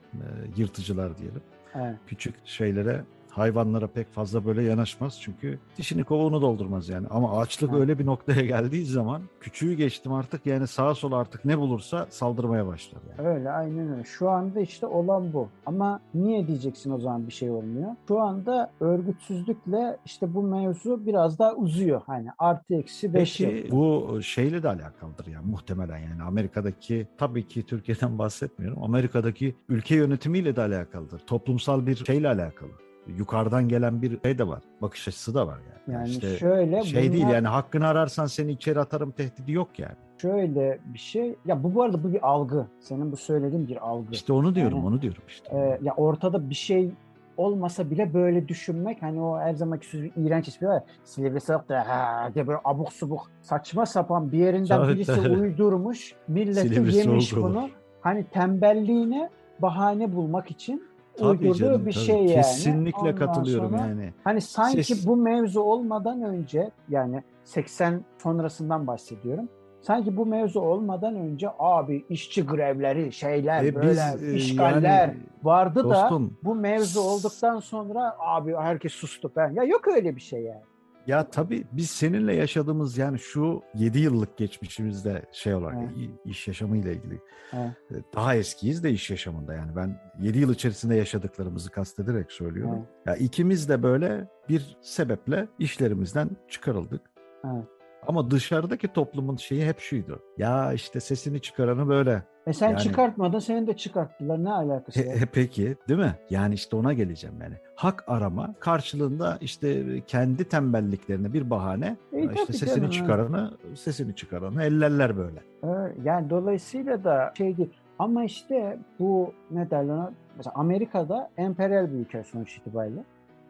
yırtıcılar 0.58 1.18
diyelim. 1.18 1.42
Evet. 1.76 1.96
küçük 2.08 2.36
şeylere 2.46 3.04
hayvanlara 3.40 3.88
pek 3.88 4.12
fazla 4.12 4.46
böyle 4.46 4.64
yanaşmaz 4.64 5.22
çünkü 5.22 5.60
dişini 5.78 6.04
kovuğunu 6.04 6.42
doldurmaz 6.42 6.90
yani 6.90 7.08
ama 7.10 7.40
açlık 7.40 7.72
Ha. 7.72 7.78
öyle 7.78 8.00
bir 8.00 8.06
noktaya 8.06 8.42
geldiği 8.42 8.86
zaman 8.86 9.22
küçüğü 9.40 9.74
geçtim 9.74 10.14
artık 10.14 10.46
yani 10.46 10.68
sağa 10.68 10.96
sola 10.96 11.18
artık 11.18 11.46
ne 11.46 11.58
bulursa 11.60 12.08
saldırmaya 12.10 12.68
başlar 12.68 13.00
yani. 13.18 13.28
Öyle 13.30 13.52
aynen 13.52 13.92
öyle. 13.94 14.04
Şu 14.04 14.30
anda 14.30 14.60
işte 14.60 14.86
olan 14.86 15.34
bu. 15.34 15.48
Ama 15.66 16.00
niye 16.14 16.48
diyeceksin 16.48 16.92
o 16.92 17.00
zaman 17.00 17.28
bir 17.28 17.32
şey 17.32 17.50
olmuyor? 17.50 17.92
Şu 18.08 18.20
anda 18.20 18.72
örgütsüzlükle 18.80 19.98
işte 20.06 20.34
bu 20.34 20.44
mevzu 20.44 21.06
biraz 21.06 21.40
daha 21.40 21.54
uzuyor. 21.56 22.02
Hani 22.06 22.28
artı 22.40 22.76
eksi 22.76 23.14
5 23.14 23.40
yıl. 23.40 23.50
Peki 23.50 23.72
bu 23.72 24.20
şeyle 24.22 24.64
de 24.64 24.68
alakalıdır 24.70 25.28
yani 25.28 25.46
muhtemelen 25.52 25.98
yani 25.98 26.24
Amerika'daki 26.24 27.08
tabii 27.18 27.48
ki 27.48 27.64
Türkiye'den 27.66 28.18
bahsetmiyorum. 28.20 28.84
Amerika'daki 28.84 29.56
ülke 29.70 29.96
yönetimiyle 29.96 30.56
de 30.56 30.62
alakalıdır. 30.62 31.20
Toplumsal 31.20 31.86
bir 31.88 31.96
şeyle 31.96 32.28
alakalı. 32.28 32.70
Yukarıdan 33.18 33.68
gelen 33.70 34.02
bir 34.02 34.20
şey 34.24 34.38
de 34.38 34.48
var. 34.48 34.62
Bakış 34.82 35.08
açısı 35.08 35.34
da 35.36 35.48
var 35.48 35.58
yani. 35.58 35.98
Yani 35.98 36.10
işte 36.10 36.38
şöyle 36.38 36.84
şey 36.84 37.12
değil 37.12 37.24
bunlar- 37.24 37.36
yani 37.36 37.48
hakkını 37.48 37.88
ararsan 37.88 38.26
seni 38.26 38.52
içeri 38.52 38.80
atarım 38.80 39.12
tehdidi 39.12 39.52
yok 39.52 39.80
yani. 39.80 39.96
şöyle 40.22 40.80
bir 40.94 41.00
şey. 41.00 41.36
Ya 41.46 41.64
bu 41.64 41.76
bu 41.76 41.84
arada 41.84 42.04
bu 42.04 42.14
bir 42.14 42.28
algı. 42.30 42.68
Senin 42.80 43.12
bu 43.12 43.18
söylediğin 43.18 43.68
bir 43.68 43.88
algı. 43.90 44.12
İşte 44.12 44.34
onu 44.34 44.56
diyorum, 44.56 44.78
Yani, 44.78 44.88
onu 44.88 45.02
diyorum 45.02 45.22
işte. 45.28 45.50
Ee, 45.56 45.80
ya 45.82 45.94
ortada 45.98 46.50
bir 46.50 46.56
şey 46.56 46.92
olmasa 47.38 47.90
bile 47.92 48.14
böyle 48.14 48.48
düşünmek 48.48 49.02
hani 49.02 49.22
o 49.22 49.40
her 49.40 49.54
zamanki 49.54 49.88
sözü 49.88 50.12
iğrenç 50.18 50.48
espri 50.48 50.68
var 50.68 50.74
ya 50.74 50.84
Silivri 51.04 51.42
Sıvak 51.42 51.70
da 51.70 51.88
ha 51.88 52.32
diye 52.36 52.48
böyle 52.48 52.60
abuk 52.66 52.94
subuk 52.94 53.32
saçma 53.42 53.86
sapan 53.86 54.32
bir 54.32 54.38
yerinden 54.38 54.88
birisi 54.88 55.30
uydurmuş 55.30 56.14
milleti 56.28 56.98
yemiş 56.98 57.30
soğuk 57.30 57.46
olur. 57.46 57.54
bunu 57.56 57.70
hani 58.02 58.24
tembelliğine 58.24 59.30
bahane 59.62 60.16
bulmak 60.16 60.52
için 60.52 60.84
Tabii 61.18 61.28
uydurduğu 61.28 61.54
canım, 61.54 61.86
bir 61.86 61.94
tabii. 61.94 62.04
şey 62.04 62.16
yani. 62.16 62.34
Kesinlikle 62.34 63.00
Ondan 63.00 63.16
katılıyorum 63.16 63.70
sonra 63.70 63.88
yani. 63.88 64.14
Hani 64.24 64.42
sanki 64.42 64.84
Ses- 64.84 65.08
bu 65.08 65.16
mevzu 65.16 65.62
olmadan 65.62 66.22
önce 66.22 66.72
yani 66.90 67.24
80 67.44 68.06
sonrasından 68.18 68.88
bahsediyorum. 68.88 69.50
Sanki 69.82 70.18
bu 70.18 70.26
mevzu 70.26 70.60
olmadan 70.60 71.16
önce 71.16 71.50
abi 71.60 72.06
işçi 72.10 72.46
grevleri, 72.46 73.14
şeyler, 73.14 73.64
E 73.64 73.76
böyle 73.76 73.90
biz, 73.90 74.24
e, 74.24 74.36
işgaller 74.36 75.08
yani 75.08 75.18
vardı 75.44 75.80
da 75.80 75.90
Dostum 75.90 76.38
bu 76.44 76.56
mevzu 76.56 77.02
olduktan 77.02 77.60
sonra 77.60 78.16
abi 78.20 78.56
herkes 78.56 78.94
sustu 78.94 79.32
ben. 79.36 79.52
Ya 79.52 79.64
yok 79.64 79.88
öyle 79.88 80.16
bir 80.16 80.22
şey 80.22 80.42
yani. 80.42 80.62
Ya 81.10 81.30
tabii 81.30 81.64
biz 81.72 81.90
seninle 81.90 82.36
yaşadığımız 82.36 82.98
yani 82.98 83.20
şu 83.20 83.62
7 83.76 84.00
yıllık 84.00 84.38
geçmişimizde 84.38 85.26
şey 85.32 85.54
olarak 85.54 85.78
Evet. 85.82 86.10
iş 86.26 86.48
yaşamıyla 86.48 86.92
ilgili 86.92 87.22
Evet. 87.54 87.72
e, 87.92 87.96
daha 88.16 88.36
eskiyiz 88.36 88.84
de 88.84 88.92
iş 88.92 89.10
yaşamında 89.10 89.54
yani 89.54 89.76
ben 89.76 90.02
7 90.20 90.40
yıl 90.40 90.54
içerisinde 90.54 90.96
yaşadıklarımızı 90.96 91.72
kastederek 91.72 92.32
söylüyorum. 92.32 92.76
Evet. 92.76 93.08
Ya 93.08 93.16
ikimiz 93.26 93.70
de 93.70 93.84
böyle 93.84 94.28
bir 94.50 94.78
sebeple 94.82 95.48
işlerimizden 95.60 96.30
çıkarıldık. 96.50 97.02
Evet. 97.46 97.66
Ama 98.08 98.32
dışarıdaki 98.32 98.88
toplumun 98.88 99.36
şeyi 99.36 99.66
hep 99.66 99.80
şuydu. 99.80 100.24
Ya 100.38 100.74
işte 100.74 101.00
sesini 101.00 101.42
çıkaranı 101.42 101.88
böyle. 101.88 102.24
E 102.50 102.54
sen 102.54 102.70
Yani- 102.70 102.80
çıkartmadın, 102.80 103.40
seni 103.40 103.68
de 103.68 103.74
çıkarttılar. 103.78 104.44
Ne 104.44 104.52
alakası 104.52 105.00
He- 105.00 105.08
var? 105.10 105.16
he- 105.18 105.26
peki 105.26 105.76
değil 105.90 106.00
mi? 106.00 106.14
Yani 106.30 106.54
işte 106.54 106.76
ona 106.76 106.94
geleceğim 106.94 107.36
yani. 107.42 107.54
Hak 107.76 108.04
arama 108.08 108.54
karşılığında 108.60 109.38
işte 109.42 109.84
kendi 110.08 110.44
tembelliklerine 110.44 111.34
bir 111.34 111.50
bahane 111.50 111.98
E, 112.14 112.20
işte 112.22 112.36
tabii 112.36 112.58
sesini 112.58 112.76
canım, 112.76 112.90
çıkaranı 112.90 113.52
sesini 113.76 114.16
çıkaranı 114.16 114.64
ellerler 114.64 115.18
böyle. 115.18 115.40
Evet, 115.64 115.96
Yani 116.04 116.30
dolayısıyla 116.30 117.04
da 117.04 117.34
şey 117.38 117.58
değil. 117.58 117.70
Ama 118.00 118.24
işte 118.24 118.78
bu 119.00 119.34
ne 119.52 119.70
derler 119.70 119.94
ona? 119.94 120.12
Mesela 120.38 120.54
Amerika'da 120.56 121.30
emperyal 121.38 121.88
bir 121.94 121.98
ülke 121.98 122.24
sonuç 122.24 122.58
itibariyle. 122.58 123.04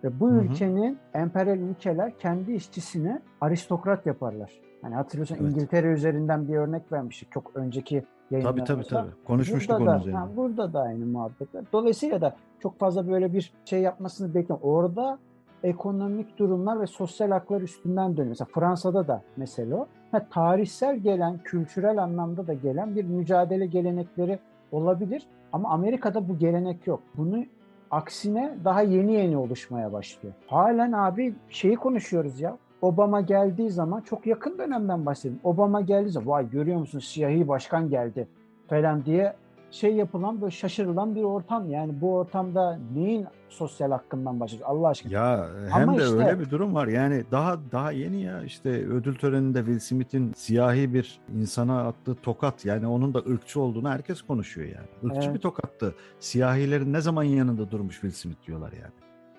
Ve 0.04 0.20
bu 0.20 0.28
Hı 0.30 0.32
hı. 0.34 0.44
ülkenin 0.44 0.98
emperyal 1.14 1.58
ülkeler 1.58 2.20
kendi 2.20 2.54
işçisini 2.54 3.20
aristokrat 3.42 4.06
yaparlar. 4.06 4.52
Hani 4.82 4.96
hatırlıyorsan 4.96 5.38
Evet. 5.42 5.52
İngiltere 5.52 5.88
üzerinden 5.88 6.48
bir 6.48 6.56
örnek 6.56 6.92
vermiştik 6.92 7.32
çok 7.32 7.52
önceki 7.56 8.04
Tabii 8.30 8.64
tabii 8.64 8.84
tabii. 8.84 9.10
Konuşmuştuk 9.28 9.80
burada 9.80 9.92
onun 9.92 10.00
da, 10.00 10.02
üzerine. 10.02 10.18
ha, 10.20 10.30
burada 10.36 10.74
da 10.74 10.82
aynı 10.82 11.06
muhabbetler. 11.06 11.64
Dolayısıyla 11.74 12.22
da 12.22 12.36
çok 12.60 12.80
fazla 12.80 13.08
böyle 13.08 13.34
bir 13.34 13.54
şey 13.66 13.82
yapmasını 13.82 14.34
bekliyorum. 14.36 14.70
Orada 14.70 15.20
ekonomik 15.64 16.38
durumlar 16.38 16.82
ve 16.82 16.88
sosyal 16.88 17.32
haklar 17.32 17.62
üstünden 17.62 18.12
dönüyor. 18.12 18.30
Mesela 18.30 18.48
Fransa'da 18.54 19.08
da 19.08 19.22
mesela 19.38 19.76
o. 19.76 19.88
Ha, 20.12 20.26
tarihsel 20.32 20.98
gelen, 20.98 21.38
kültürel 21.38 22.04
anlamda 22.04 22.48
da 22.48 22.54
gelen 22.54 22.96
bir 22.96 23.06
mücadele 23.06 23.66
gelenekleri 23.66 24.40
olabilir. 24.72 25.24
Ama 25.54 25.70
Amerika'da 25.70 26.30
bu 26.30 26.38
gelenek 26.38 26.88
yok. 26.88 27.00
Bunu 27.18 27.46
aksine 27.92 28.58
daha 28.66 28.82
yeni 28.82 29.14
yeni 29.14 29.38
oluşmaya 29.38 29.94
başlıyor. 29.94 30.34
Halen 30.48 30.92
abi 30.92 31.36
şeyi 31.50 31.76
konuşuyoruz 31.76 32.42
ya. 32.42 32.58
Obama 32.82 33.22
geldiği 33.22 33.70
zaman 33.72 34.02
çok 34.02 34.28
yakın 34.28 34.58
dönemden 34.58 35.06
bahsedelim. 35.06 35.40
Obama 35.44 35.82
geldiği 35.82 36.10
zaman 36.10 36.28
vay 36.30 36.50
görüyor 36.50 36.80
musun 36.80 37.00
siyahi 37.00 37.48
başkan 37.48 37.90
geldi 37.90 38.28
falan 38.70 39.06
diye 39.06 39.36
şey 39.72 39.96
yapılan 39.96 40.42
böyle 40.42 40.52
şaşırılan 40.52 41.16
bir 41.16 41.24
ortam. 41.24 41.70
Yani 41.70 42.02
bu 42.02 42.14
ortamda 42.16 42.80
neyin 42.96 43.26
sosyal 43.50 43.92
hakkından 43.92 44.40
bahsediyoruz 44.40 44.76
Allah 44.78 44.88
aşkına. 44.88 45.14
Ya 45.14 45.48
hem 45.70 45.90
Ama 45.90 46.00
de 46.00 46.04
işte- 46.04 46.16
öyle 46.18 46.40
bir 46.40 46.50
durum 46.50 46.76
var. 46.76 46.88
Yani 46.88 47.24
daha 47.32 47.58
daha 47.72 47.92
yeni 47.92 48.22
ya 48.22 48.44
işte 48.44 48.70
ödül 48.70 49.16
töreninde 49.16 49.58
Will 49.60 49.80
Smith'in 49.80 50.34
siyahi 50.36 50.94
bir 50.94 51.20
insana 51.36 51.88
attığı 51.88 52.16
tokat 52.16 52.66
yani 52.66 52.88
onun 52.88 53.14
da 53.14 53.20
ırkçı 53.20 53.62
olduğunu 53.62 53.90
herkes 53.90 54.22
konuşuyor 54.22 54.68
yani. 54.68 54.88
Irkçı 55.14 55.28
Evet. 55.28 55.36
bir 55.36 55.42
tokattı. 55.42 55.96
Siyahilerin 56.20 56.94
ne 56.94 57.02
zaman 57.02 57.24
yanında 57.24 57.72
durmuş 57.72 57.94
Will 58.02 58.14
Smith 58.16 58.48
diyorlar 58.48 58.72
yani. 58.72 58.92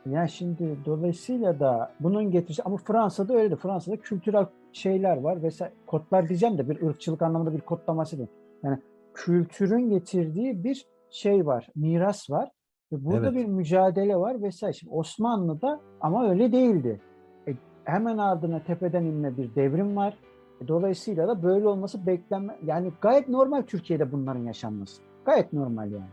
Ya 0.07 0.27
şimdi 0.29 0.77
dolayısıyla 0.87 1.61
da 1.61 1.93
bunun 2.01 2.31
getirisi 2.31 2.63
ama 2.63 2.77
Fransa'da 2.77 3.35
öyle 3.35 3.51
de 3.51 3.57
Fransa'da 3.57 3.97
kültürel 3.97 4.47
şeyler 4.73 5.17
var 5.17 5.43
vesaire 5.43 5.73
kodlar 5.87 6.29
diyeceğim 6.29 6.59
de 6.59 6.69
bir 6.69 6.83
ırkçılık 6.83 7.23
anlamında 7.23 7.53
bir 7.53 7.61
kodlaması 7.61 8.19
değil. 8.19 8.29
Yani 8.63 8.79
kültürün 9.15 9.91
getirdiği 9.91 10.65
bir 10.65 10.87
şey 11.11 11.47
var, 11.47 11.69
miras 11.77 12.31
var 12.31 12.51
ve 12.93 13.05
burada 13.05 13.27
Evet. 13.27 13.35
bir 13.35 13.45
mücadele 13.45 14.17
var 14.17 14.43
vesaire. 14.43 14.73
Şimdi 14.73 14.93
Osmanlı'da 14.95 15.81
ama 16.01 16.31
öyle 16.31 16.53
değildi. 16.53 17.01
E, 17.49 17.55
hemen 17.85 18.19
ardına 18.19 18.63
tepeden 18.65 19.05
inme 19.05 19.37
bir 19.37 19.55
devrim 19.55 19.97
var. 19.97 20.19
E, 20.61 20.69
dolayısıyla 20.69 21.29
da 21.29 21.43
böyle 21.43 21.69
olması 21.69 22.07
beklenme 22.07 22.59
yani 22.65 22.93
gayet 23.01 23.29
normal 23.29 23.63
Türkiye'de 23.63 24.13
bunların 24.13 24.41
yaşanması. 24.45 25.03
Gayet 25.25 25.53
normal 25.53 25.91
yani. 25.93 26.11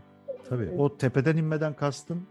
Tabii 0.48 0.64
Evet. 0.64 0.80
o 0.80 0.96
tepeden 0.96 1.36
inmeden 1.36 1.74
kastın 1.74 2.22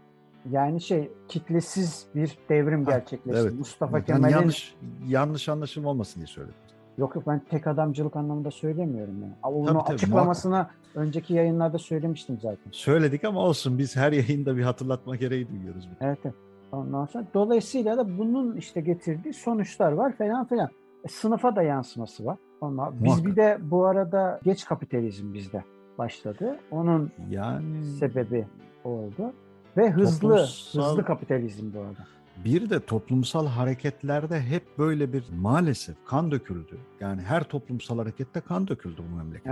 Yani 0.50 0.80
şey 0.80 1.10
kitlesiz 1.28 2.06
bir 2.14 2.38
devrim 2.48 2.84
Ha, 2.84 2.90
gerçekleşti. 2.90 3.40
evet. 3.42 3.58
Mustafa 3.58 3.96
Yani 3.98 4.06
Kemal'in 4.06 4.32
yanlış 4.32 4.74
yanlış 5.08 5.48
anlaşılma 5.48 5.90
olmasın 5.90 6.20
diye 6.20 6.26
söyledim. 6.26 6.54
yok 6.98 7.14
yok 7.14 7.26
ben 7.26 7.40
tek 7.50 7.66
adamcılık 7.66 8.16
anlamında 8.16 8.50
söylemiyorum 8.50 9.22
yani. 9.22 9.32
Ama 9.42 9.56
Onu 9.56 9.66
Tabii, 9.66 9.78
tabii, 9.84 9.94
açıklamasını 9.94 10.66
önceki 10.94 11.34
yayınlarda 11.34 11.78
söylemiştim 11.78 12.38
zaten. 12.42 12.70
Söyledik 12.72 13.24
ama 13.24 13.40
olsun 13.40 13.78
biz 13.78 13.96
her 13.96 14.12
yayında 14.12 14.56
bir 14.56 14.62
hatırlatma 14.62 15.16
gereği 15.16 15.48
duyuyoruz. 15.48 15.88
Evet, 16.00 16.18
evet. 16.24 16.34
Ondan 16.72 17.06
sonra 17.06 17.24
dolayısıyla 17.34 17.96
da 17.98 18.18
bunun 18.18 18.56
işte 18.56 18.80
getirdiği 18.80 19.32
sonuçlar 19.32 19.92
var 19.92 20.16
falan 20.16 20.46
filan. 20.46 20.68
E, 21.04 21.08
sınıfa 21.08 21.56
da 21.56 21.62
yansıması 21.62 22.24
var. 22.26 22.36
Ama 22.60 22.92
biz 22.94 23.00
Muhakkak. 23.02 23.26
bir 23.26 23.36
de 23.36 23.58
bu 23.62 23.84
arada 23.86 24.40
geç 24.44 24.64
kapitalizm 24.64 25.34
bizde 25.34 25.64
başladı. 25.98 26.56
Onun 26.70 27.10
Yani 27.30 27.84
sebebi 27.84 28.46
oldu. 28.84 29.32
Ve 29.78 29.90
hızlı, 29.90 30.28
Toplumsal- 30.36 30.82
hızlı 30.90 31.04
kapitalizm 31.04 31.72
bu 31.74 31.80
arada. 31.80 32.06
Bir 32.44 32.70
de 32.70 32.80
toplumsal 32.80 33.46
hareketlerde 33.46 34.40
hep 34.40 34.78
böyle 34.78 35.12
bir 35.12 35.24
maalesef 35.40 35.96
kan 36.06 36.30
döküldü. 36.30 36.78
Yani 37.00 37.22
her 37.22 37.44
toplumsal 37.44 37.98
harekette 37.98 38.40
kan 38.40 38.68
döküldü 38.68 39.02
bu 39.12 39.16
memlekette. 39.16 39.50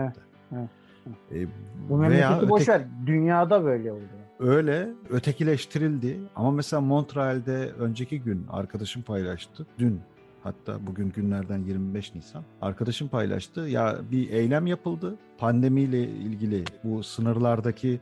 Evet, 0.53 0.69
evet, 1.07 1.17
Ee, 1.33 1.47
Bu 1.89 1.97
memleketi 1.97 2.35
öteki- 2.55 2.71
ver. 2.71 2.83
Dünyada 3.07 3.65
böyle 3.65 3.93
oldu. 3.93 4.01
Öyle 4.39 4.89
ötekileştirildi. 5.11 6.21
Ama 6.37 6.51
mesela 6.51 6.81
Montreal'de 6.81 7.71
önceki 7.79 8.21
gün 8.23 8.47
arkadaşım 8.51 9.03
paylaştı. 9.03 9.67
Dün 9.79 10.01
hatta 10.43 10.87
bugün 10.87 11.11
günlerden 11.11 11.59
25 11.59 12.15
Nisan. 12.15 12.43
Arkadaşım 12.62 13.09
paylaştı. 13.09 13.61
Ya 13.61 13.97
bir 14.11 14.31
eylem 14.31 14.67
yapıldı. 14.67 15.17
Pandemiyle 15.39 16.03
ilgili 16.09 16.65
bu 16.85 17.03
sınırlardaki 17.03 18.01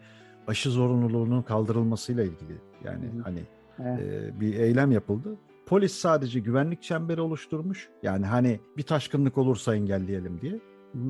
aşı 0.49 0.71
zorunluluğunun 0.71 1.43
kaldırılmasıyla 1.43 2.23
ilgili. 2.25 2.57
Yani 2.85 3.05
Hı 3.05 3.23
hani 3.25 3.41
Evet. 3.85 4.01
e, 4.01 4.41
bir 4.41 4.55
eylem 4.55 4.93
yapıldı. 4.93 5.37
Polis 5.67 5.95
sadece 5.95 6.41
güvenlik 6.41 6.83
çemberi 6.83 7.21
oluşturmuş. 7.21 7.89
Yani 8.03 8.27
hani 8.27 8.61
bir 8.77 8.83
taşkınlık 8.83 9.39
olursa 9.39 9.75
engelleyelim 9.75 10.41
diye. 10.41 10.61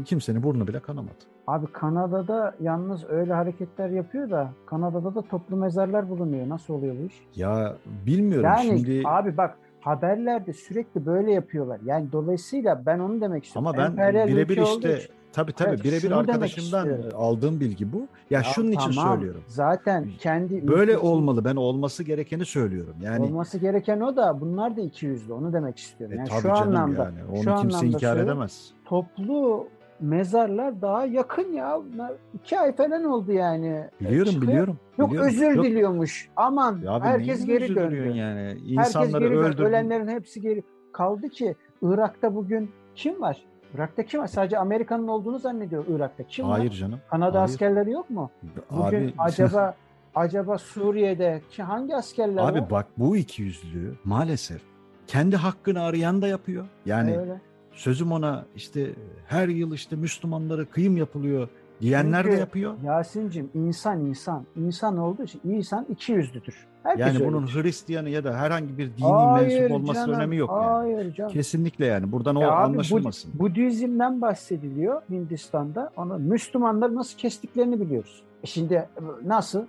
Kimsenin 0.05 0.43
burnu 0.43 0.67
bile 0.69 0.81
kanamadı. 0.81 1.15
Abi 1.47 1.67
Kanada'da 1.67 2.55
yalnız 2.61 3.05
öyle 3.11 3.33
hareketler 3.33 3.91
yapıyor 3.91 4.31
da 4.31 4.53
Kanada'da 4.67 5.15
da 5.15 5.23
toplu 5.23 5.57
mezarlar 5.57 6.09
bulunuyor. 6.09 6.49
Nasıl 6.49 6.75
oluyor 6.75 6.97
bu 7.03 7.07
iş? 7.07 7.23
Ya 7.37 7.77
bilmiyorum 8.07 8.45
Yani 8.45 8.79
şimdi 8.79 9.03
abi 9.05 9.37
bak 9.37 9.59
haberlerde 9.85 10.53
sürekli 10.53 11.07
böyle 11.07 11.33
yapıyorlar. 11.33 11.81
Yani 11.85 12.13
dolayısıyla 12.13 12.83
ben 12.87 12.99
onu 12.99 13.21
demek 13.21 13.45
istiyorum. 13.45 13.67
ama 13.67 13.79
ben 13.79 13.91
Emperyal 13.91 14.29
birebir 14.29 14.57
işte 14.63 14.97
için- 14.99 15.09
tabii 15.33 15.53
tabii 15.53 15.69
Evet, 15.69 15.85
birebir 15.85 16.11
arkadaşımdan 16.11 16.89
aldığım 17.15 17.61
bilgi 17.61 17.93
bu. 17.93 17.99
Ya, 17.99 18.07
Ya 18.31 18.43
şunun 18.43 18.73
için 18.73 18.91
tamam, 18.93 19.13
söylüyorum. 19.15 19.43
Zaten 19.47 20.09
kendi 20.19 20.69
Böyle 20.69 20.93
ülkesi- 20.93 20.99
olmalı. 21.07 21.45
Ben 21.45 21.57
olması 21.57 22.03
gerekeni 22.05 22.45
söylüyorum. 22.45 22.95
Yani 23.03 23.25
olması 23.25 23.59
gereken 23.59 24.01
o 24.01 24.17
da 24.17 24.41
bunlar 24.41 24.77
da 24.77 24.81
iki 24.81 25.07
yüzlü. 25.07 25.33
Onu 25.33 25.53
demek 25.53 25.79
istiyorum. 25.79 26.17
e, 26.17 26.19
Yani 26.19 26.29
tabii 26.29 26.41
şu 26.41 26.49
canım 26.49 26.61
anlamda 26.77 27.05
yani. 27.05 27.19
şu 27.19 27.51
Onu 27.51 27.61
kimse 27.61 27.77
anlamda 27.77 27.87
inkar 27.97 28.17
edemez. 28.17 28.71
toplu 28.85 29.67
mezarlar 30.01 30.83
daha 30.83 31.07
yakın 31.07 31.53
ya. 31.53 31.81
Bunlar 31.93 32.13
iki 32.35 32.61
ay 32.61 32.77
falan 32.77 33.05
oldu 33.05 33.33
yani. 33.33 33.85
Biliyorum 34.01 34.33
Çıkıyor. 34.33 34.43
biliyorum. 34.53 34.79
Yok 34.99 35.11
biliyorum. 35.11 35.29
özür 35.31 35.51
Yok, 35.57 35.65
diliyormuş. 35.65 36.29
Aman 36.37 36.79
ya 36.85 36.93
abi 36.93 37.05
herkes 37.05 37.47
geri 37.47 37.75
döndü. 37.75 38.13
Yani 38.15 38.41
Herkes 38.41 38.63
insanları 38.71 39.25
geri 39.25 39.31
döndü. 39.35 39.47
öldürdün. 39.47 39.65
Ölenlerin 39.65 40.09
hepsi 40.09 40.41
geri. 40.41 40.63
Kaldı 40.93 41.29
ki 41.29 41.55
Irak'ta 41.83 42.35
bugün 42.35 42.71
kim 42.95 43.21
var? 43.21 43.39
Irak'ta 43.75 44.03
kim 44.03 44.21
var? 44.21 44.27
Sadece 44.27 44.59
Amerika'nın 44.59 45.09
olduğunu 45.09 45.39
zannediyor 45.39 45.85
Irak'ta. 45.89 46.23
Kim 46.25 46.45
Hayır 46.47 46.71
var? 46.71 46.77
canım. 46.77 47.01
Kanada 47.11 47.39
hayır. 47.41 47.45
askerleri 47.51 47.91
yok 47.91 48.11
mu? 48.11 48.31
Bugün 48.71 48.81
Abi 49.09 49.13
acaba 49.19 49.75
acaba 50.15 50.59
Suriye'de 50.59 51.43
ki 51.51 51.63
hangi 51.63 51.97
askerler 51.97 52.43
Abi 52.45 52.61
var? 52.61 52.71
bak 52.71 52.87
bu 52.99 53.17
iki 53.17 53.43
yüzlülüğü 53.43 53.95
maalesef 54.05 54.63
kendi 55.07 55.37
hakkını 55.37 55.83
arayan 55.83 56.23
da 56.23 56.29
yapıyor. 56.29 56.65
Yani 56.87 57.19
Öyle. 57.19 57.41
Sözüm 57.75 58.13
ona 58.13 58.45
işte 58.57 58.91
her 59.27 59.49
yıl 59.49 59.75
işte 59.75 59.97
Müslümanlara 59.97 60.65
kıyım 60.65 60.97
yapılıyor 60.97 61.49
diyenler 61.81 62.25
de 62.25 62.29
Çünkü 62.29 62.41
yapıyor. 62.41 62.75
Yasin'cim 62.85 63.51
insan 63.55 64.01
insan. 64.01 64.45
insan 64.57 64.99
olduğu 64.99 65.23
için 65.25 65.41
insan 65.45 65.87
iki 65.91 66.13
yüzlüdür. 66.13 66.67
Herkes 66.83 67.07
Yani 67.07 67.27
bunun 67.27 67.47
Hristiyanı 67.47 68.09
ya 68.11 68.25
da 68.25 68.39
herhangi 68.39 68.79
bir 68.79 68.97
dini 68.97 69.07
Hayır 69.07 69.61
mensup 69.61 69.77
olması 69.77 70.01
canım, 70.01 70.15
önemi 70.15 70.37
yok 70.37 70.51
yani. 70.51 70.65
Hayır 70.65 71.15
canım. 71.15 71.33
Kesinlikle 71.33 71.87
yani 71.87 72.13
buradan 72.13 72.37
o 72.37 72.41
abi, 72.41 72.51
anlaşılmasın. 72.51 73.33
Bud- 73.33 73.39
Budizm'den 73.39 74.21
bahsediliyor 74.21 75.03
Hindistan'da. 75.11 75.91
Onu 75.97 76.19
Müslümanlar 76.19 76.95
nasıl 76.95 77.19
kestiklerini 77.19 77.81
biliyoruz. 77.81 78.23
E 78.43 78.47
şimdi 78.47 78.75
e, 78.75 78.89
nasıl? 79.25 79.63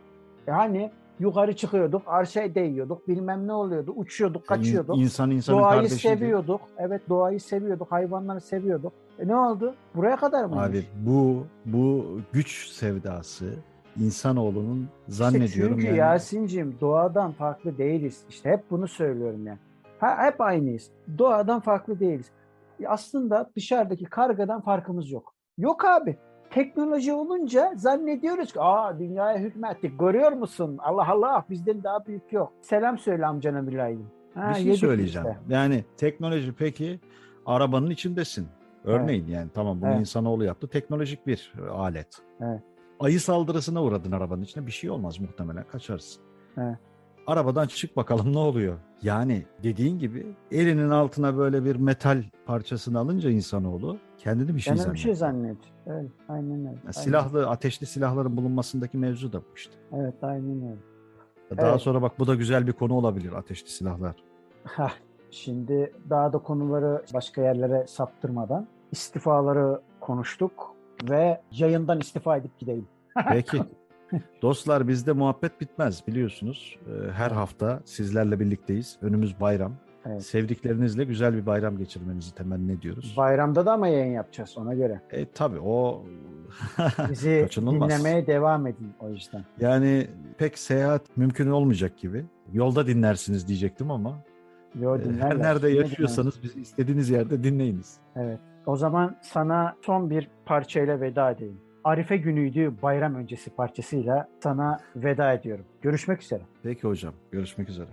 Yukarı 1.19 1.55
çıkıyorduk, 1.55 2.01
arşa 2.05 2.55
değiyorduk, 2.55 3.07
bilmem 3.07 3.47
ne 3.47 3.53
oluyordu, 3.53 3.93
uçuyorduk, 3.95 4.47
kaçıyorduk. 4.47 4.97
İnsan 4.97 5.31
insanın 5.31 5.57
Doğayı 5.57 5.75
kardeşiydi. 5.81 6.01
seviyorduk. 6.01 6.61
Evet 6.77 7.01
doğayı 7.09 7.39
seviyorduk, 7.39 7.91
hayvanları 7.91 8.41
seviyorduk. 8.41 8.93
E 9.19 9.27
ne 9.27 9.35
oldu? 9.35 9.75
Buraya 9.95 10.15
kadar 10.17 10.45
mı? 10.45 10.61
Abi 10.63 10.85
bu 11.05 11.45
bu 11.65 12.05
güç 12.33 12.67
sevdası 12.69 13.53
insanoğlunun 13.99 14.87
zannediyorum 15.07 15.75
çünkü 15.75 15.87
yani. 15.87 15.97
Yasin'cim 15.97 16.77
doğadan 16.81 17.31
farklı 17.31 17.77
değiliz. 17.77 18.23
İşte 18.29 18.49
hep 18.49 18.71
bunu 18.71 18.87
söylüyorum 18.87 19.47
yani. 19.47 19.59
Ha, 19.99 20.17
hep 20.19 20.41
aynıyız. 20.41 20.89
Doğadan 21.17 21.59
farklı 21.59 21.99
değiliz. 21.99 22.31
Aslında 22.87 23.49
dışarıdaki 23.55 24.05
kargadan 24.05 24.61
farkımız 24.61 25.11
yok. 25.11 25.33
Yok 25.57 25.85
abi. 25.85 26.17
Teknoloji 26.55 27.13
olunca 27.13 27.73
zannediyoruz 27.75 28.53
ki 28.53 28.61
aa 28.61 28.99
dünyaya 28.99 29.37
hükmettik. 29.37 29.99
Görüyor 29.99 30.31
musun? 30.31 30.77
Allah 30.79 31.09
Allah 31.09 31.45
bizden 31.49 31.83
daha 31.83 32.05
büyük 32.05 32.33
yok. 32.33 32.53
Selam 32.61 32.97
söyle 32.97 33.25
amcana 33.25 33.61
mülayim. 33.61 34.07
Ha, 34.33 34.49
bir 34.49 34.63
şey 34.63 34.73
söyleyeceğim. 34.77 35.27
işte. 35.27 35.53
Yani 35.53 35.83
teknoloji 35.97 36.53
peki 36.53 36.99
arabanın 37.45 37.89
içindesin. 37.89 38.47
Örneğin 38.83 39.27
yani 39.27 39.49
tamam 39.53 39.81
bunu 39.81 39.89
Evet. 39.89 39.99
insanoğlu 39.99 40.43
yaptı. 40.43 40.67
Teknolojik 40.67 41.27
bir 41.27 41.53
e, 41.65 41.69
alet. 41.69 42.17
Evet. 42.41 42.61
Ayı 42.99 43.19
saldırısına 43.19 43.83
uğradın 43.83 44.11
arabanın 44.11 44.41
içine 44.41 44.65
bir 44.65 44.71
şey 44.71 44.89
olmaz 44.89 45.19
muhtemelen 45.19 45.63
kaçarsın. 45.63 46.23
Evet. 46.57 46.77
Arabadan 47.27 47.67
çık 47.67 47.97
bakalım 47.97 48.33
ne 48.33 48.37
oluyor? 48.37 48.77
Yani 49.01 49.45
dediğin 49.63 49.99
gibi 49.99 50.35
elinin 50.51 50.89
altına 50.89 51.37
böyle 51.37 51.65
bir 51.65 51.75
metal 51.75 52.23
parçasını 52.45 52.99
alınca 52.99 53.29
insanoğlu 53.29 53.97
kendini 54.17 54.55
bir 54.55 54.59
şey 54.59 54.71
Yani 54.71 54.77
bir 54.77 54.83
zannediyor. 54.83 55.03
şey 55.03 55.15
zannet. 55.15 55.57
Evet, 55.87 56.11
aynen 56.29 56.51
öyle. 56.59 56.67
Ya 56.69 56.75
Aynen. 56.81 56.91
silahlı, 56.91 57.47
ateşli 57.49 57.85
silahların 57.85 58.37
bulunmasındaki 58.37 58.97
mevzu 58.97 59.33
da 59.33 59.39
bu 59.41 59.45
işte. 59.55 59.73
Evet, 59.93 60.13
aynen 60.21 60.61
öyle. 60.61 61.57
Daha 61.61 61.69
Evet. 61.71 61.81
sonra 61.81 62.01
bak 62.01 62.19
bu 62.19 62.27
da 62.27 62.35
güzel 62.35 62.67
bir 62.67 62.71
konu 62.73 62.93
olabilir 62.93 63.33
ateşli 63.33 63.69
silahlar. 63.69 64.15
Şimdi 65.31 65.93
daha 66.09 66.33
da 66.33 66.37
konuları 66.37 67.03
başka 67.13 67.41
yerlere 67.41 67.87
saptırmadan 67.87 68.67
istifaları 68.91 69.81
konuştuk 69.99 70.75
ve 71.09 71.41
yayından 71.51 71.99
istifa 71.99 72.37
edip 72.37 72.59
gidelim. 72.59 72.87
Peki. 73.29 73.61
Dostlar 74.41 74.87
bizde 74.87 75.11
muhabbet 75.13 75.61
bitmez 75.61 76.07
biliyorsunuz. 76.07 76.77
Ee, 76.87 77.11
Her 77.11 77.31
hafta 77.31 77.79
sizlerle 77.85 78.39
birlikteyiz. 78.39 78.97
Önümüz 79.01 79.39
bayram. 79.39 79.73
Evet. 80.05 80.23
Sevdiklerinizle 80.25 81.03
güzel 81.03 81.33
bir 81.33 81.45
bayram 81.45 81.77
geçirmenizi 81.77 82.35
temenni 82.35 82.71
ediyoruz. 82.71 83.13
Bayramda 83.17 83.65
da 83.65 83.73
ama 83.73 83.87
yayın 83.87 84.13
yapacağız 84.13 84.57
ona 84.57 84.73
göre. 84.73 85.01
E 85.11 85.25
tabii 85.31 85.59
o 85.59 86.03
Bizi 87.11 87.47
dinlemeye 87.55 88.27
devam 88.27 88.67
edin 88.67 88.93
o 88.99 89.09
yüzden. 89.09 89.43
yani 89.59 90.07
pek 90.37 90.57
seyahat 90.57 91.17
mümkün 91.17 91.49
olmayacak 91.49 91.97
gibi. 91.97 92.25
Yolda 92.53 92.87
dinlersiniz 92.87 93.47
diyecektim 93.47 93.91
ama 93.91 94.19
Yo, 94.79 94.97
e, 94.97 95.03
dinlerler. 95.03 95.25
her 95.25 95.39
nerede 95.39 95.69
Yine 95.69 95.79
yaşıyorsanız 95.81 96.43
bizi 96.43 96.61
istediğiniz 96.61 97.09
yerde 97.09 97.43
dinleyiniz. 97.43 97.97
Evet. 98.15 98.39
O 98.65 98.75
zaman 98.75 99.15
sana 99.21 99.75
son 99.81 100.09
bir 100.09 100.29
parçayla 100.45 101.01
veda 101.01 101.31
edeyim. 101.31 101.57
Arife 101.85 102.17
günüydü 102.17 102.73
bayram 102.81 103.15
öncesi 103.15 103.49
parçasıyla 103.49 104.27
sana 104.43 104.79
veda 104.95 105.33
ediyorum. 105.33 105.65
Görüşmek 105.81 106.21
üzere. 106.21 106.41
Peki 106.63 106.81
hocam 106.87 107.13
görüşmek 107.31 107.69
üzere. 107.69 107.87